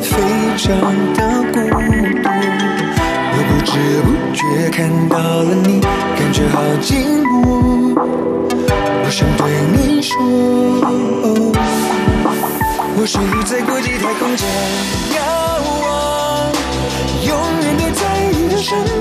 [0.00, 0.10] 非
[0.56, 0.66] 常
[1.14, 1.18] 的
[1.52, 1.56] 孤
[2.22, 2.26] 独。
[3.30, 3.70] 我不知
[4.02, 4.38] 不觉
[4.70, 4.76] 看
[5.08, 5.80] 到了你，
[6.16, 6.86] 感觉好寂
[7.22, 7.26] 寞。
[9.04, 9.40] 我想对
[9.72, 10.12] 你说，
[12.96, 14.40] 我是在国际太空站
[15.16, 15.18] 遥
[15.82, 15.88] 望，
[17.26, 17.30] 永
[17.62, 18.00] 远待在
[18.32, 18.97] 你的身边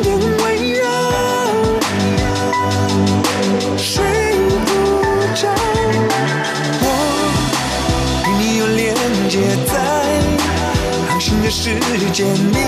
[11.59, 11.73] 世
[12.13, 12.59] 界，你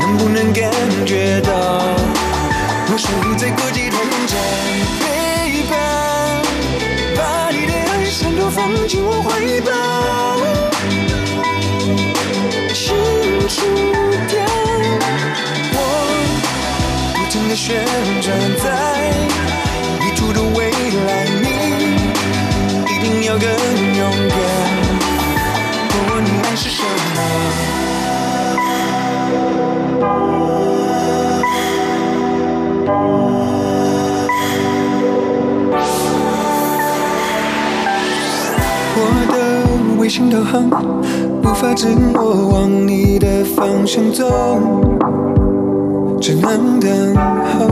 [0.00, 0.68] 能不能感
[1.06, 1.50] 觉到
[2.90, 3.06] 我守
[3.38, 3.96] 在国际通
[4.26, 4.36] 站
[4.98, 5.72] 陪伴，
[7.16, 9.30] 把你的爱全都放进我怀
[9.62, 9.70] 抱，
[12.74, 12.96] 星
[13.48, 13.56] 出
[14.28, 14.42] 掉，
[15.72, 15.78] 我
[17.14, 17.86] 不停的旋
[18.20, 18.26] 转
[18.58, 18.64] 在
[20.00, 20.58] 迷途的未
[21.06, 21.08] 来，
[21.40, 21.46] 你
[22.92, 23.46] 一定要更
[23.96, 24.41] 勇敢。
[38.94, 38.98] 我
[39.32, 39.36] 的
[39.98, 40.68] 卫星导航
[41.42, 44.30] 无法自我往你的方向走。
[46.20, 47.66] 只能等候。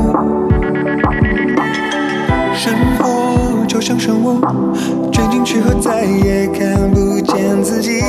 [2.52, 4.38] 生活就像漩涡，
[5.12, 8.02] 卷进去后再也看不见自己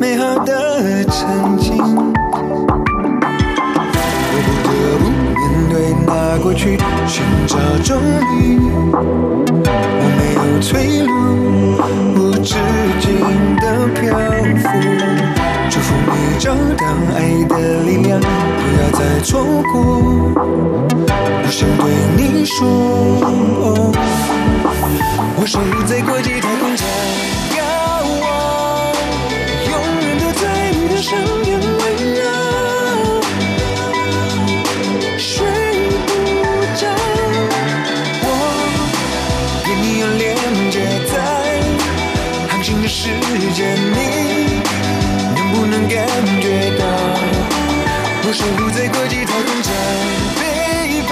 [0.00, 2.11] 美好的曾经。
[6.42, 6.76] 过去，
[7.06, 8.02] 寻找终
[8.34, 8.58] 于，
[8.92, 10.72] 我没有退
[11.06, 11.10] 路，
[12.16, 12.56] 无止
[13.00, 13.06] 境
[13.60, 14.02] 的漂
[14.58, 14.66] 浮。
[15.70, 16.84] 祝福你找到
[17.14, 18.24] 爱的力量，不
[18.76, 19.30] 要再错
[19.72, 19.72] 过。
[21.14, 21.86] 我想对
[22.16, 22.58] 你说，
[25.36, 26.84] 我守在国际太空站。
[31.02, 31.51] 守护在
[43.02, 43.08] 时
[43.52, 44.62] 间，你
[45.34, 46.06] 能不能感
[46.40, 46.46] 觉
[46.78, 46.84] 到？
[48.24, 49.74] 我守护在国际太空站，
[50.38, 50.40] 陪
[51.08, 51.10] 伴，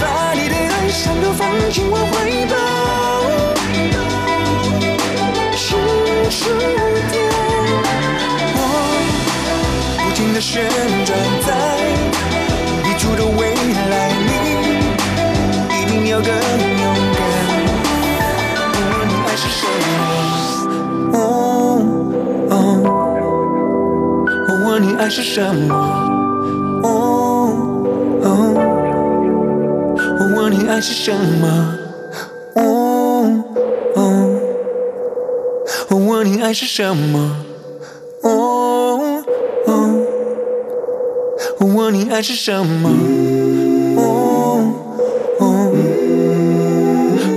[0.00, 0.02] 把
[0.34, 2.12] 你的爱像都放进我怀
[2.50, 2.52] 抱。
[5.54, 5.66] 是
[6.30, 6.42] 春
[7.12, 7.16] 点，
[8.56, 8.58] 我
[9.98, 10.66] 不停的旋
[11.06, 11.48] 转，在
[12.82, 13.54] 你出的未
[13.88, 13.94] 来，
[14.26, 14.28] 你
[15.80, 16.79] 一定要跟。
[24.82, 25.74] 你爱是什么？
[26.82, 27.52] 哦
[28.22, 28.28] 哦，
[30.18, 31.78] 我问你爱是什么？
[32.56, 33.44] 哦
[33.96, 34.40] 哦，
[35.90, 37.36] 我问你爱是什么？
[38.22, 39.22] 哦
[39.66, 40.06] 哦，
[41.58, 42.90] 我问你爱是什么？
[43.96, 44.72] 哦
[45.38, 45.72] 哦，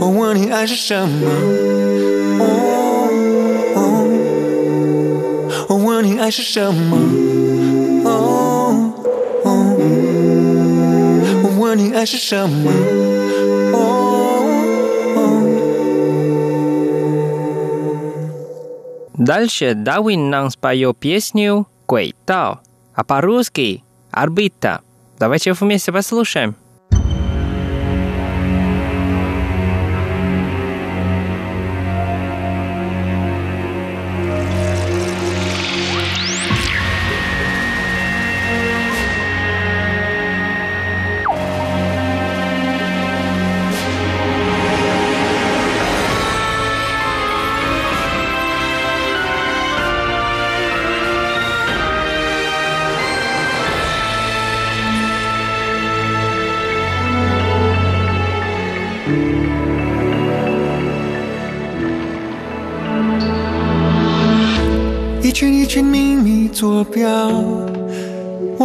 [0.02, 1.30] 我问你爱是什么？
[2.40, 2.46] 哦
[3.76, 3.80] 哦，
[5.70, 6.98] 我问你爱是什么？
[11.76, 11.94] но не
[19.18, 24.82] Дальше Давин нам споет песню «Куэй а по-русски «Орбита».
[25.20, 26.56] Давайте вместе послушаем.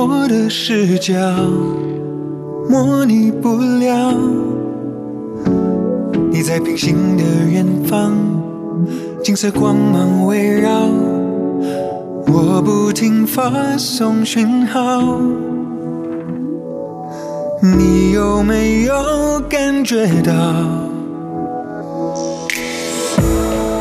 [0.01, 1.12] 我的视角
[2.70, 4.14] 模拟不了，
[6.30, 8.12] 你在平行的远方，
[9.24, 10.70] 金色光芒围绕，
[12.28, 15.18] 我不停发送讯号，
[17.61, 18.94] 你有没有
[19.49, 20.32] 感觉到？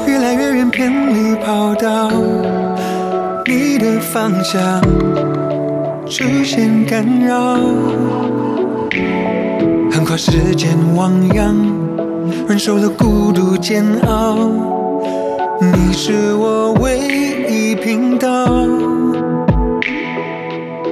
[0.08, 2.10] 越来越远，偏离跑道，
[3.46, 4.82] 你的方向。
[6.10, 7.58] 出现干扰，
[9.92, 11.54] 横跨时间汪洋，
[12.48, 14.50] 忍受了孤独煎熬。
[15.60, 16.98] 你是我唯
[17.50, 18.66] 一频道，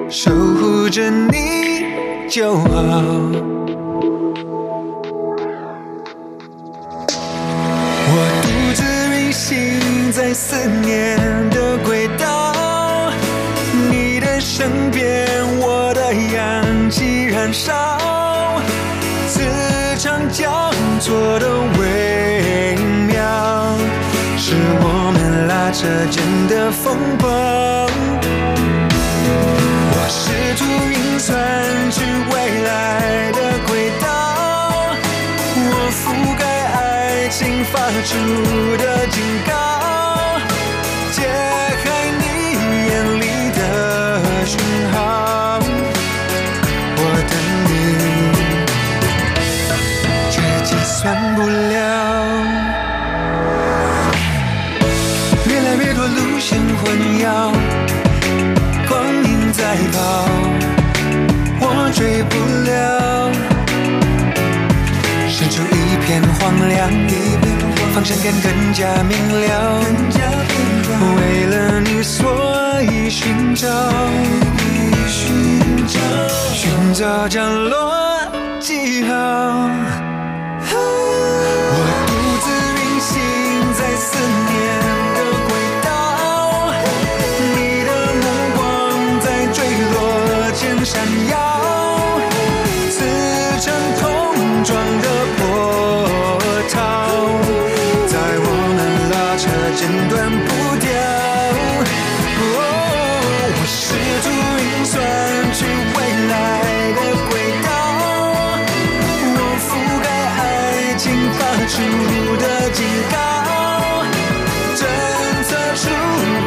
[0.09, 1.86] 守护着你
[2.30, 2.68] 就好。
[8.07, 8.13] 我
[8.43, 8.84] 独自
[9.16, 11.18] 旅行在思念
[11.51, 11.74] 的
[17.45, 17.71] 燃烧，
[19.27, 19.39] 磁
[19.99, 22.75] 场交错的微
[23.05, 23.21] 妙，
[24.35, 27.27] 是我们拉扯间的风暴。
[29.91, 31.37] 我试图运算
[31.91, 32.01] 出
[32.33, 34.07] 未来的轨道，
[35.55, 36.01] 我覆
[36.39, 36.43] 盖
[36.73, 37.77] 爱情发
[38.07, 38.17] 出
[38.83, 39.05] 的
[56.86, 57.25] 路线混淆，
[58.88, 59.59] 光阴在
[59.91, 59.97] 跑，
[61.59, 61.63] 我
[61.93, 62.33] 追不
[62.69, 62.69] 了。
[65.27, 66.89] 伸出一片荒凉，
[67.93, 69.83] 方向感更加明了。
[71.17, 73.67] 为了你，所以寻找，
[76.53, 77.93] 寻找降落
[78.59, 79.13] 记号。
[111.76, 111.82] 出
[112.38, 112.80] 的警
[113.11, 113.15] 告，
[114.76, 114.80] 侦
[115.43, 115.84] 测出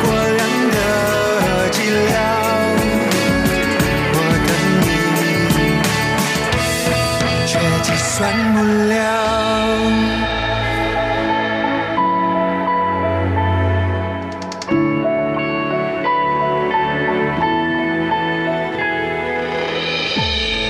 [0.02, 0.06] 过
[0.38, 0.40] 量
[0.72, 0.76] 的
[1.70, 1.76] 剂
[2.08, 2.16] 量。
[4.14, 4.16] 我
[4.48, 4.50] 等
[4.80, 4.88] 你，
[7.46, 7.52] 却
[7.82, 8.16] 计算
[8.54, 8.56] 不
[8.88, 8.90] 了。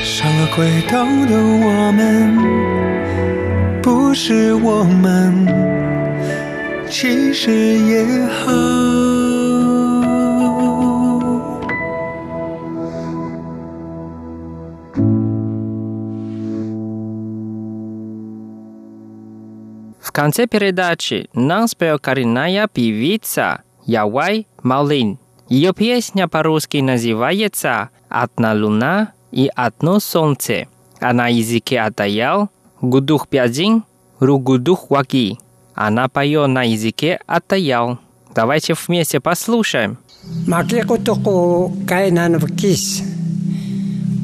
[0.02, 0.58] 上了轨
[0.90, 0.92] 道
[1.26, 2.02] 的我们，
[4.07, 5.45] 不是我们，
[6.89, 8.53] 其实也好。
[19.99, 25.17] В конце передачи нам спел коренная певица Явай Малин.
[25.49, 30.67] Ее песня по-русски называется «Одна луна и одно солнце»,
[31.01, 32.49] а на языке Атаял
[32.81, 33.83] «Гудух пядин,
[34.19, 35.37] ругудух ваги».
[35.75, 37.97] Она поет на языке Атаял.
[38.35, 39.97] Давайте вместе послушаем.
[40.47, 43.03] Makikutuku kainan vkis.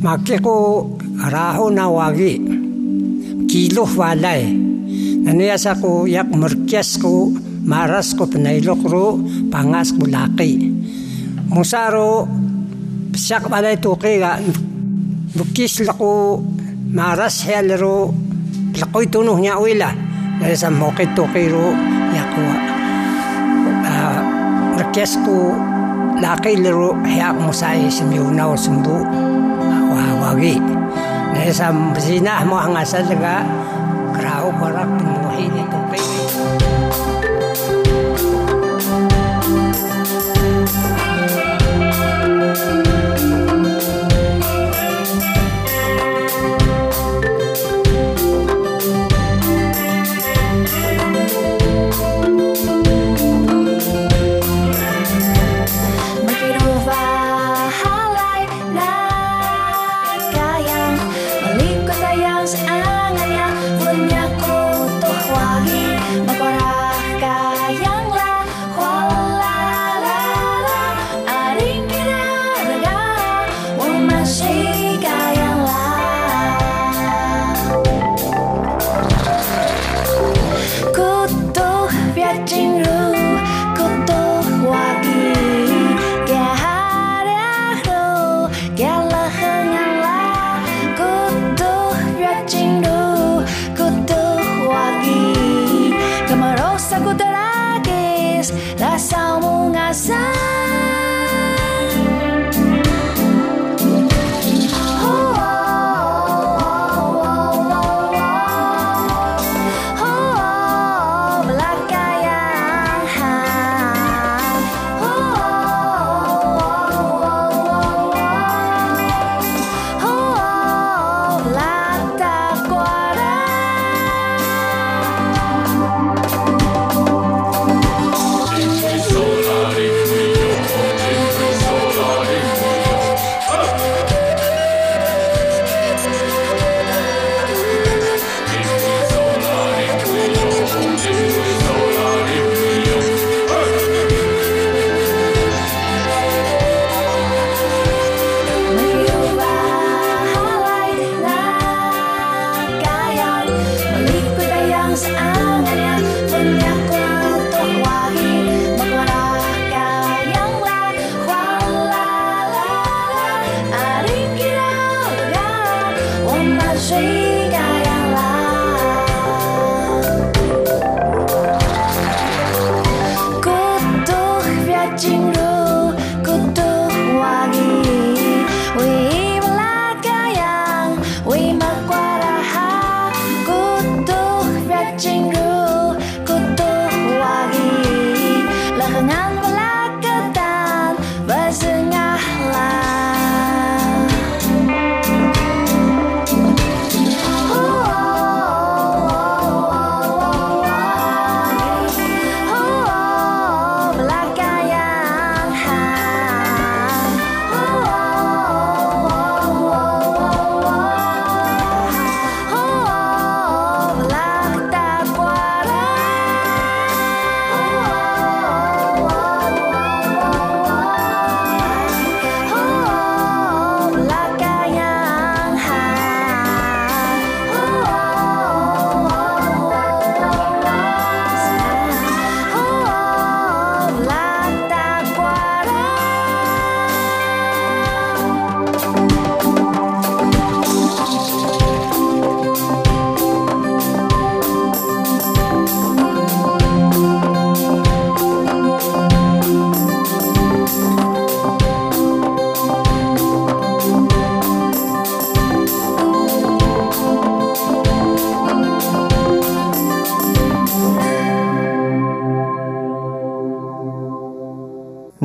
[0.01, 2.39] Makiku raho na wagi.
[3.49, 4.47] Kiluh walay.
[5.25, 7.33] Naniyas ako yak murkyas ko
[7.65, 9.19] maras ko pinailok ro
[9.51, 10.71] pangas ko laki.
[11.51, 12.29] Musaro
[13.11, 14.39] siyak walay tuki ga
[15.35, 16.39] vkis lako
[16.93, 18.13] maras hel ro
[18.80, 19.90] lakoy tuno nya uila
[20.42, 21.70] dari sa mokit to kiro
[22.10, 22.56] yakuwa
[23.86, 24.18] uh, ah,
[24.82, 25.54] request ko
[26.18, 29.06] lakay laro hayak mo sa simiunaw sumbu
[29.94, 30.62] wawagi ah,
[31.38, 33.46] dari sa sina mo ang asal nga
[34.14, 36.13] krao para pinuhi ni tupay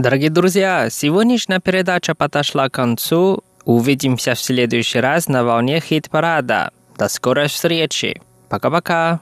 [0.01, 3.43] Дорогие друзья, сегодняшняя передача подошла к концу.
[3.65, 6.71] Увидимся в следующий раз на волне хит-парада.
[6.97, 8.21] До скорой встречи.
[8.47, 9.19] Пока-пока.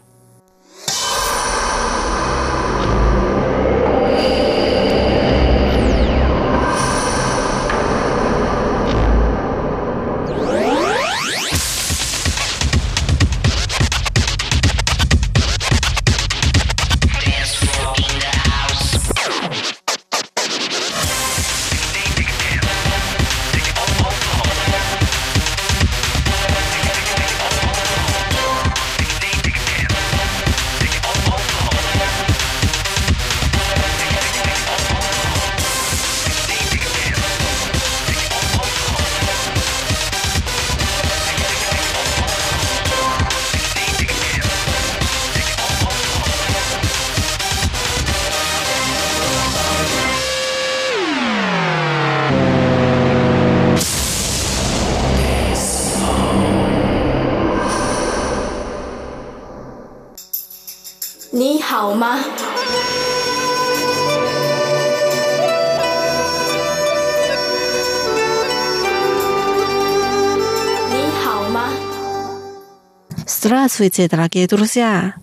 [73.78, 75.14] Здравствуйте, дорогие друзья!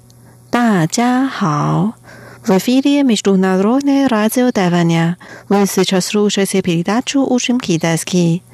[0.53, 0.87] Да,
[1.29, 1.95] хао!
[2.47, 5.19] В эфире Международное радио Тайваня.
[5.49, 8.45] Вы сейчас слушаете передачу «Учим китайский».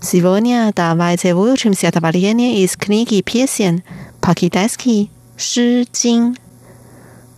[0.00, 3.82] Сегодня давайте выучим стихотворение из книги песен
[4.20, 6.36] по-китайски «Ши Цин».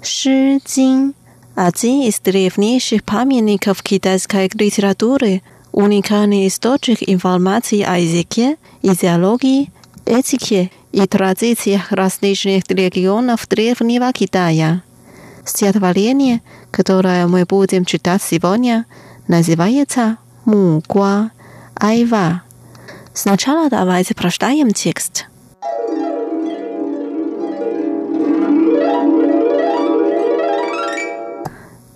[0.03, 1.15] «Ши Цин»–
[1.55, 5.41] один из древнейших памятников китайской литературы,
[5.73, 9.73] уникальный источник информации о языке, идеологии,
[10.05, 14.83] этике и традициях различных регионов Древнего Китая.
[15.45, 18.87] Стихотворение, которое мы будем читать сегодня,
[19.29, 21.31] называется «Мугуа
[21.75, 22.43] Айва».
[23.13, 25.27] Сначала давайте прочитаем текст.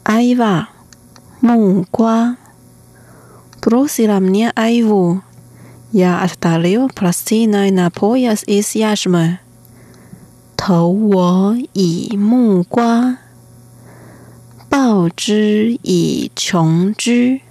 [0.05, 0.69] Айва,
[1.41, 2.37] мугуа,
[3.63, 5.23] бросила мне айву,
[5.95, 9.39] я отдалил пластиной на пояс из яшмы.
[10.57, 13.19] Тоу во и му гуа.
[14.69, 17.43] Бао чжи и чонг чжи.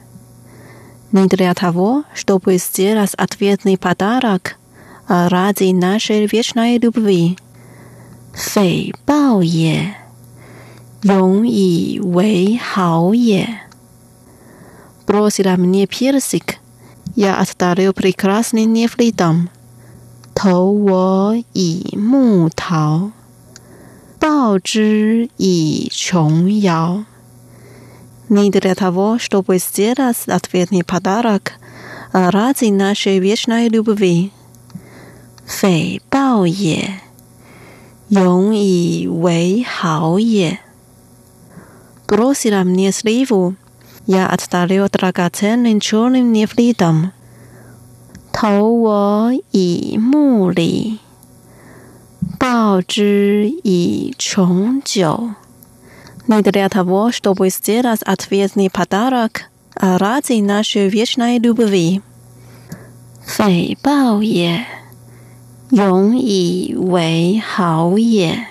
[1.14, 4.58] Не для того, чтобы сделать ответный подарок,
[5.08, 7.38] а ради нашей вечной любви.
[8.34, 9.96] Фэй бао е.
[11.02, 13.48] Йонг и вэй хао е.
[15.08, 16.58] Бросила мне персик—
[17.15, 19.49] я отдарил прекрасным нефритом.
[20.35, 23.11] 投我以木桃，
[24.21, 27.05] 报之以琼瑶。
[28.29, 31.55] Не для того, чтобы сделать ответный подарок,
[32.13, 34.31] а ради нашей вечной любви.
[35.45, 37.01] 匪报也，
[38.11, 40.61] 永以为好也。
[42.07, 43.57] Бросила мне сливу,
[44.07, 47.13] я отдарил драгоценным черным нефритом.
[48.33, 51.01] 投我以木礼，
[52.39, 55.31] 报之以琼酒。
[56.29, 59.45] Не для того, чтобы сделать ответный подарок,
[59.75, 62.03] а ради нашей вечной любви.
[63.27, 64.65] 匪报也，
[65.71, 68.47] 永以为好也。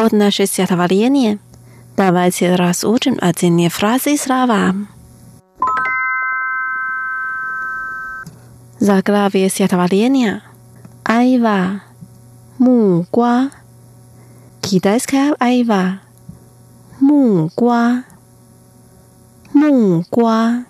[0.00, 1.40] Вот наше стихотворение.
[1.96, 4.72] Давайте разучим отдельные фразы и слова.
[8.78, 10.44] Заглавие стихотворения.
[11.02, 11.82] Айва.
[12.58, 13.50] Мугуа.
[14.60, 15.98] Китайская айва.
[17.00, 18.04] Мугуа.
[19.52, 20.64] Мугуа.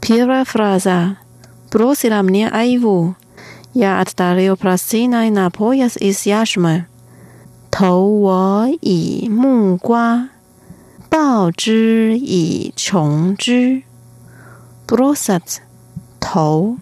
[0.00, 1.18] Первая фраза.
[1.70, 3.14] Бросила мне айву.
[3.78, 6.86] Я отдарил пластиной на пояс из яшмы.
[7.70, 10.30] Тоу во и му гуа.
[11.10, 13.84] Бао чжи и чонг чжи.
[14.88, 15.60] Бросать.
[16.20, 16.78] Тоу.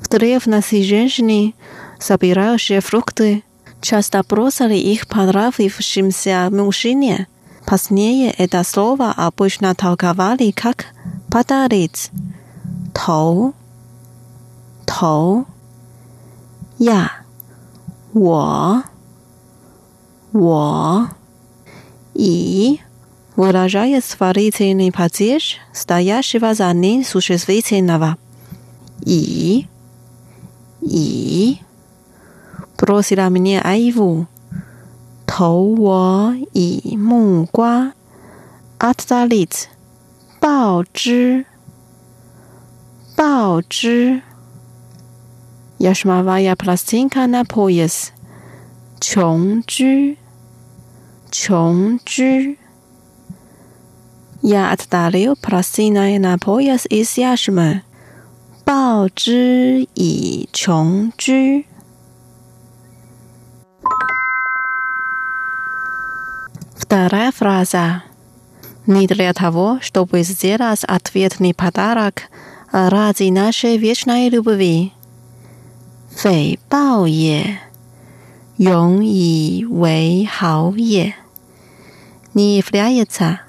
[0.00, 1.54] В древности женщины,
[1.98, 3.44] собирающие фрукты,
[3.82, 7.28] часто бросали их понравившимся мужчине.
[7.66, 10.86] Позднее это слово обычно толковали как
[11.30, 12.10] «подарить».
[12.94, 13.52] «Тоу»,
[14.86, 15.46] «тоу»,
[16.77, 17.11] я,
[18.13, 18.83] 我,
[20.31, 21.09] «во»
[22.13, 22.79] и
[23.35, 28.17] выражает сварительный падеж стоящего за ним существительного.
[29.05, 29.67] И,
[30.81, 31.59] 以，
[32.77, 34.27] просила мне айву，
[35.25, 37.93] 投我以木瓜，
[38.77, 39.67] отдалить，
[40.41, 41.45] 报之，
[43.15, 44.21] 报之
[45.78, 48.12] Yashmavaya Plasinka на пояс.
[49.00, 50.16] Чонджи,
[51.30, 52.56] Чонджи.
[54.40, 57.82] Я отдалил Пласиной на пояс из яшмы.
[58.64, 61.64] Бао и Чонджи.
[66.76, 68.04] Вторая фраза.
[68.86, 72.22] Не для того, чтобы сделать ответный подарок,
[72.70, 74.92] ради нашей вечной любви.
[76.15, 77.59] 诽谤也，
[78.57, 81.13] 永以为好也。
[82.33, 83.39] Не является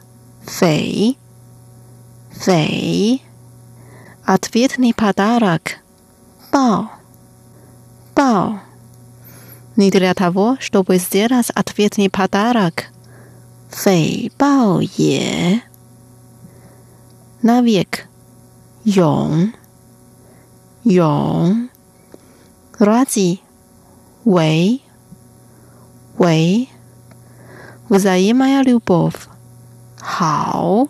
[0.47, 1.17] 诽
[2.33, 3.21] 诽。
[4.25, 5.79] Ответный подарок.
[6.53, 6.89] Бал.
[8.15, 8.61] Бал.
[9.77, 12.87] Не для того, чтобы сделать ответный подарок.
[13.71, 15.63] 诽谤也。
[17.43, 18.07] Навек.
[18.85, 19.53] 永。
[20.85, 21.69] 永。
[22.80, 23.40] Рази,
[24.26, 24.84] Вэй,
[26.18, 26.70] Вэй,
[27.88, 29.28] взаимная любовь,
[29.98, 30.90] Хао,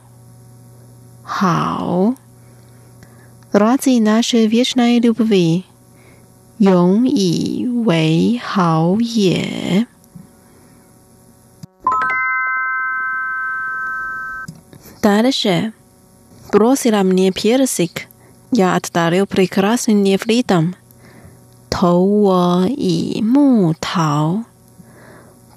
[1.24, 2.16] Хао,
[3.52, 5.64] рази нашей вечной любви,
[6.58, 9.86] Юн и Вэй Хао Е.
[15.04, 15.72] Дальше.
[16.52, 18.08] Бросила мне персик.
[18.50, 20.76] Я отдарил прекрасный нефритом.
[21.75, 24.45] 投我以木桃，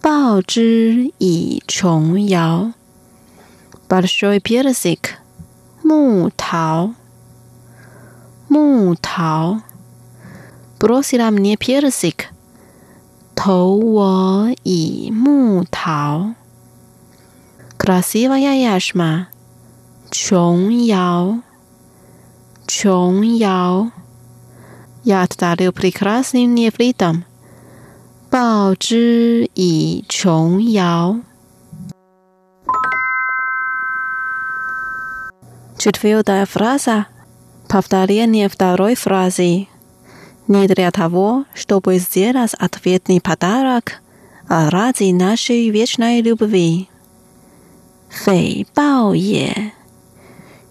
[0.02, 2.74] 报之以琼瑶。
[3.90, 5.18] Большой персик，
[5.84, 6.94] 木桃。
[8.48, 9.62] 木桃，
[10.80, 12.28] бросила мне персик，
[13.36, 16.36] 投我以木桃。
[17.78, 19.28] красивая яшма，
[20.10, 21.42] 琼瑶，
[22.66, 23.92] 琼瑶。
[25.04, 27.26] Я отдарил прекрасным нефритом，
[28.32, 31.20] 报之以琼瑶。
[35.78, 37.08] Четвертая фраза.
[37.68, 39.68] Повторение второй фразы.
[40.48, 44.02] Не для того, чтобы сделать ответный подарок,
[44.48, 46.88] а ради нашей вечной любви.
[48.10, 49.72] 诽谤也，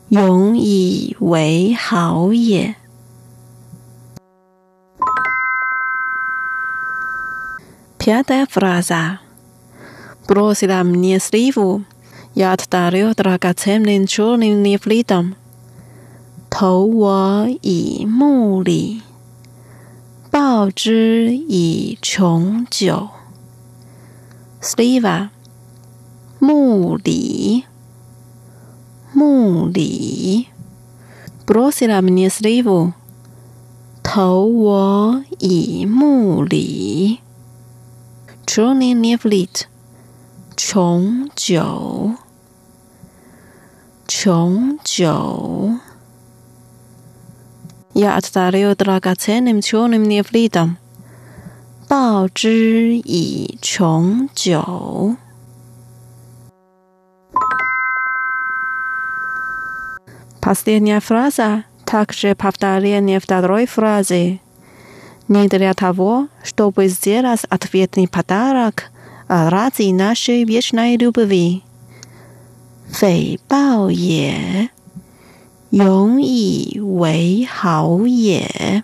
[0.09, 2.77] 永以为好也。
[8.08, 9.20] yadafraza
[10.28, 11.82] brazilamya sivu
[12.36, 15.36] yada dario draga temlin chou ning ni filidam
[16.50, 19.02] towai yumu muli
[20.32, 23.10] 报之以琼酒
[24.62, 25.30] sliva
[26.40, 27.66] muli
[29.14, 30.48] muli
[31.46, 32.94] brazilamya sivu
[34.02, 36.48] towai yumu
[38.47, 38.47] 礼。
[38.47, 39.67] Churning neflit，
[40.57, 42.17] 琼酒，
[44.07, 45.79] 琼酒。
[47.95, 50.77] Я отдарил драгоценным черным нефритом，
[51.89, 55.17] 报之以琼酒。
[60.41, 64.41] Последняя фраза также повторение второй фразы.
[65.29, 68.91] Не для того, чтобы сделать ответный подарок,
[69.29, 71.63] а ради нашей вечной любви.
[72.93, 74.71] 诽谤也。
[75.71, 78.83] 永以为好也。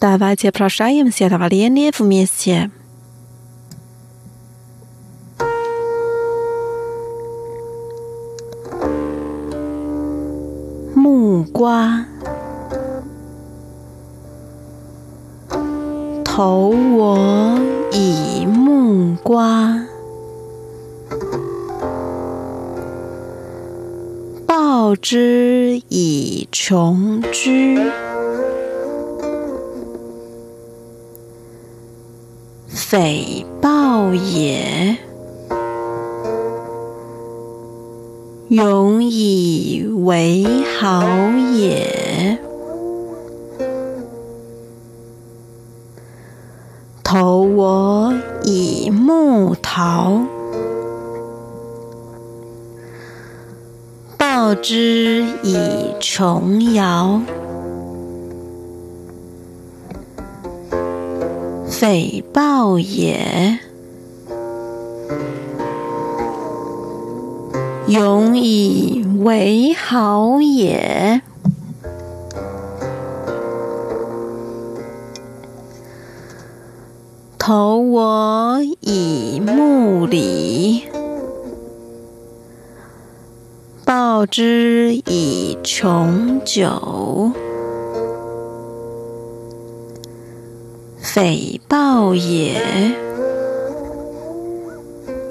[0.00, 2.70] Давайте прощаемся, товарищи, вместе.
[10.95, 12.05] 木瓜，
[16.23, 17.59] 投我
[17.91, 19.85] 以木瓜，
[24.45, 27.91] 报之以琼琚。
[32.71, 34.97] 匪报也，
[38.49, 40.43] 永以为
[40.79, 41.03] 好
[41.55, 42.39] 也。
[47.03, 48.11] 投我
[48.43, 50.21] 以木桃，
[54.17, 55.55] 报之以
[55.99, 57.21] 琼瑶，
[61.67, 63.59] 匪报也。
[67.89, 71.23] 永以为好也。
[77.39, 80.83] 投我以木礼，
[83.83, 87.31] 报之以琼酒，
[91.01, 93.08] 匪报也。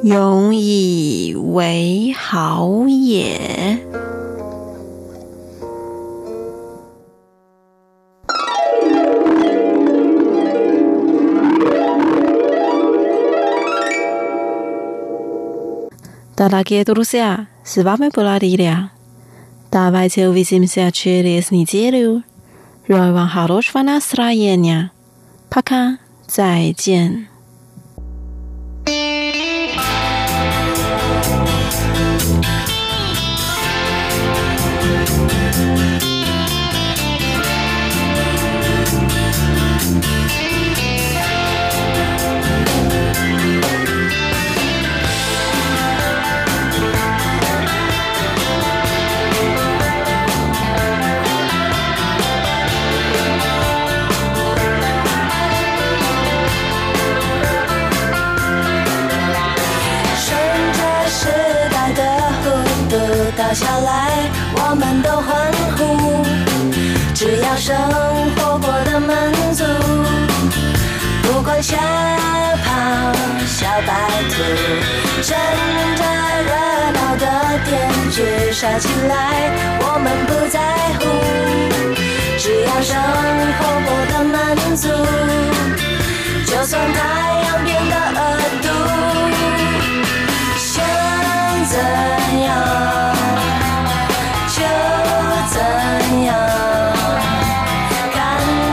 [0.03, 3.79] 永以为好也。
[16.35, 18.91] 大大家多谢，是巴梅布拉迪俩。
[19.69, 22.23] 大白天为什么下车的是你接的？
[22.85, 24.91] 让我往好多去翻那斯拉耶呢。
[25.51, 27.27] 帕卡，再见。
[78.59, 79.15] 剧杀起来，
[79.79, 80.59] 我们不在
[80.99, 81.01] 乎。
[82.37, 82.91] 只要生
[83.57, 84.37] 活过得满
[84.75, 84.89] 足，
[86.45, 86.99] 就算太
[87.45, 88.21] 阳变得恶
[88.61, 88.67] 毒，
[90.59, 90.75] 想
[91.69, 91.79] 怎
[92.43, 92.47] 样
[94.49, 94.59] 就？
[95.55, 95.57] 怎
[96.25, 96.29] 样？
[98.13, 98.17] 砍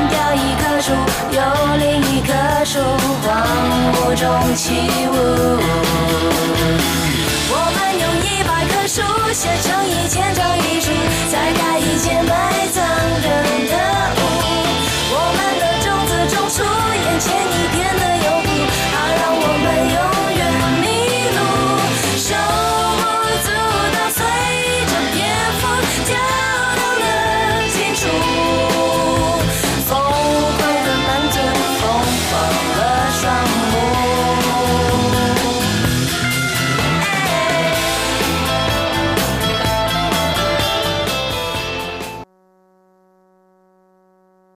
[0.09, 0.87] 掉一棵树，
[1.29, 1.39] 有
[1.77, 2.33] 另一棵
[2.65, 2.73] 树，
[3.21, 3.29] 荒
[3.93, 4.25] 芜中
[4.55, 4.89] 起
[9.35, 11.14] 写成一千张一纸。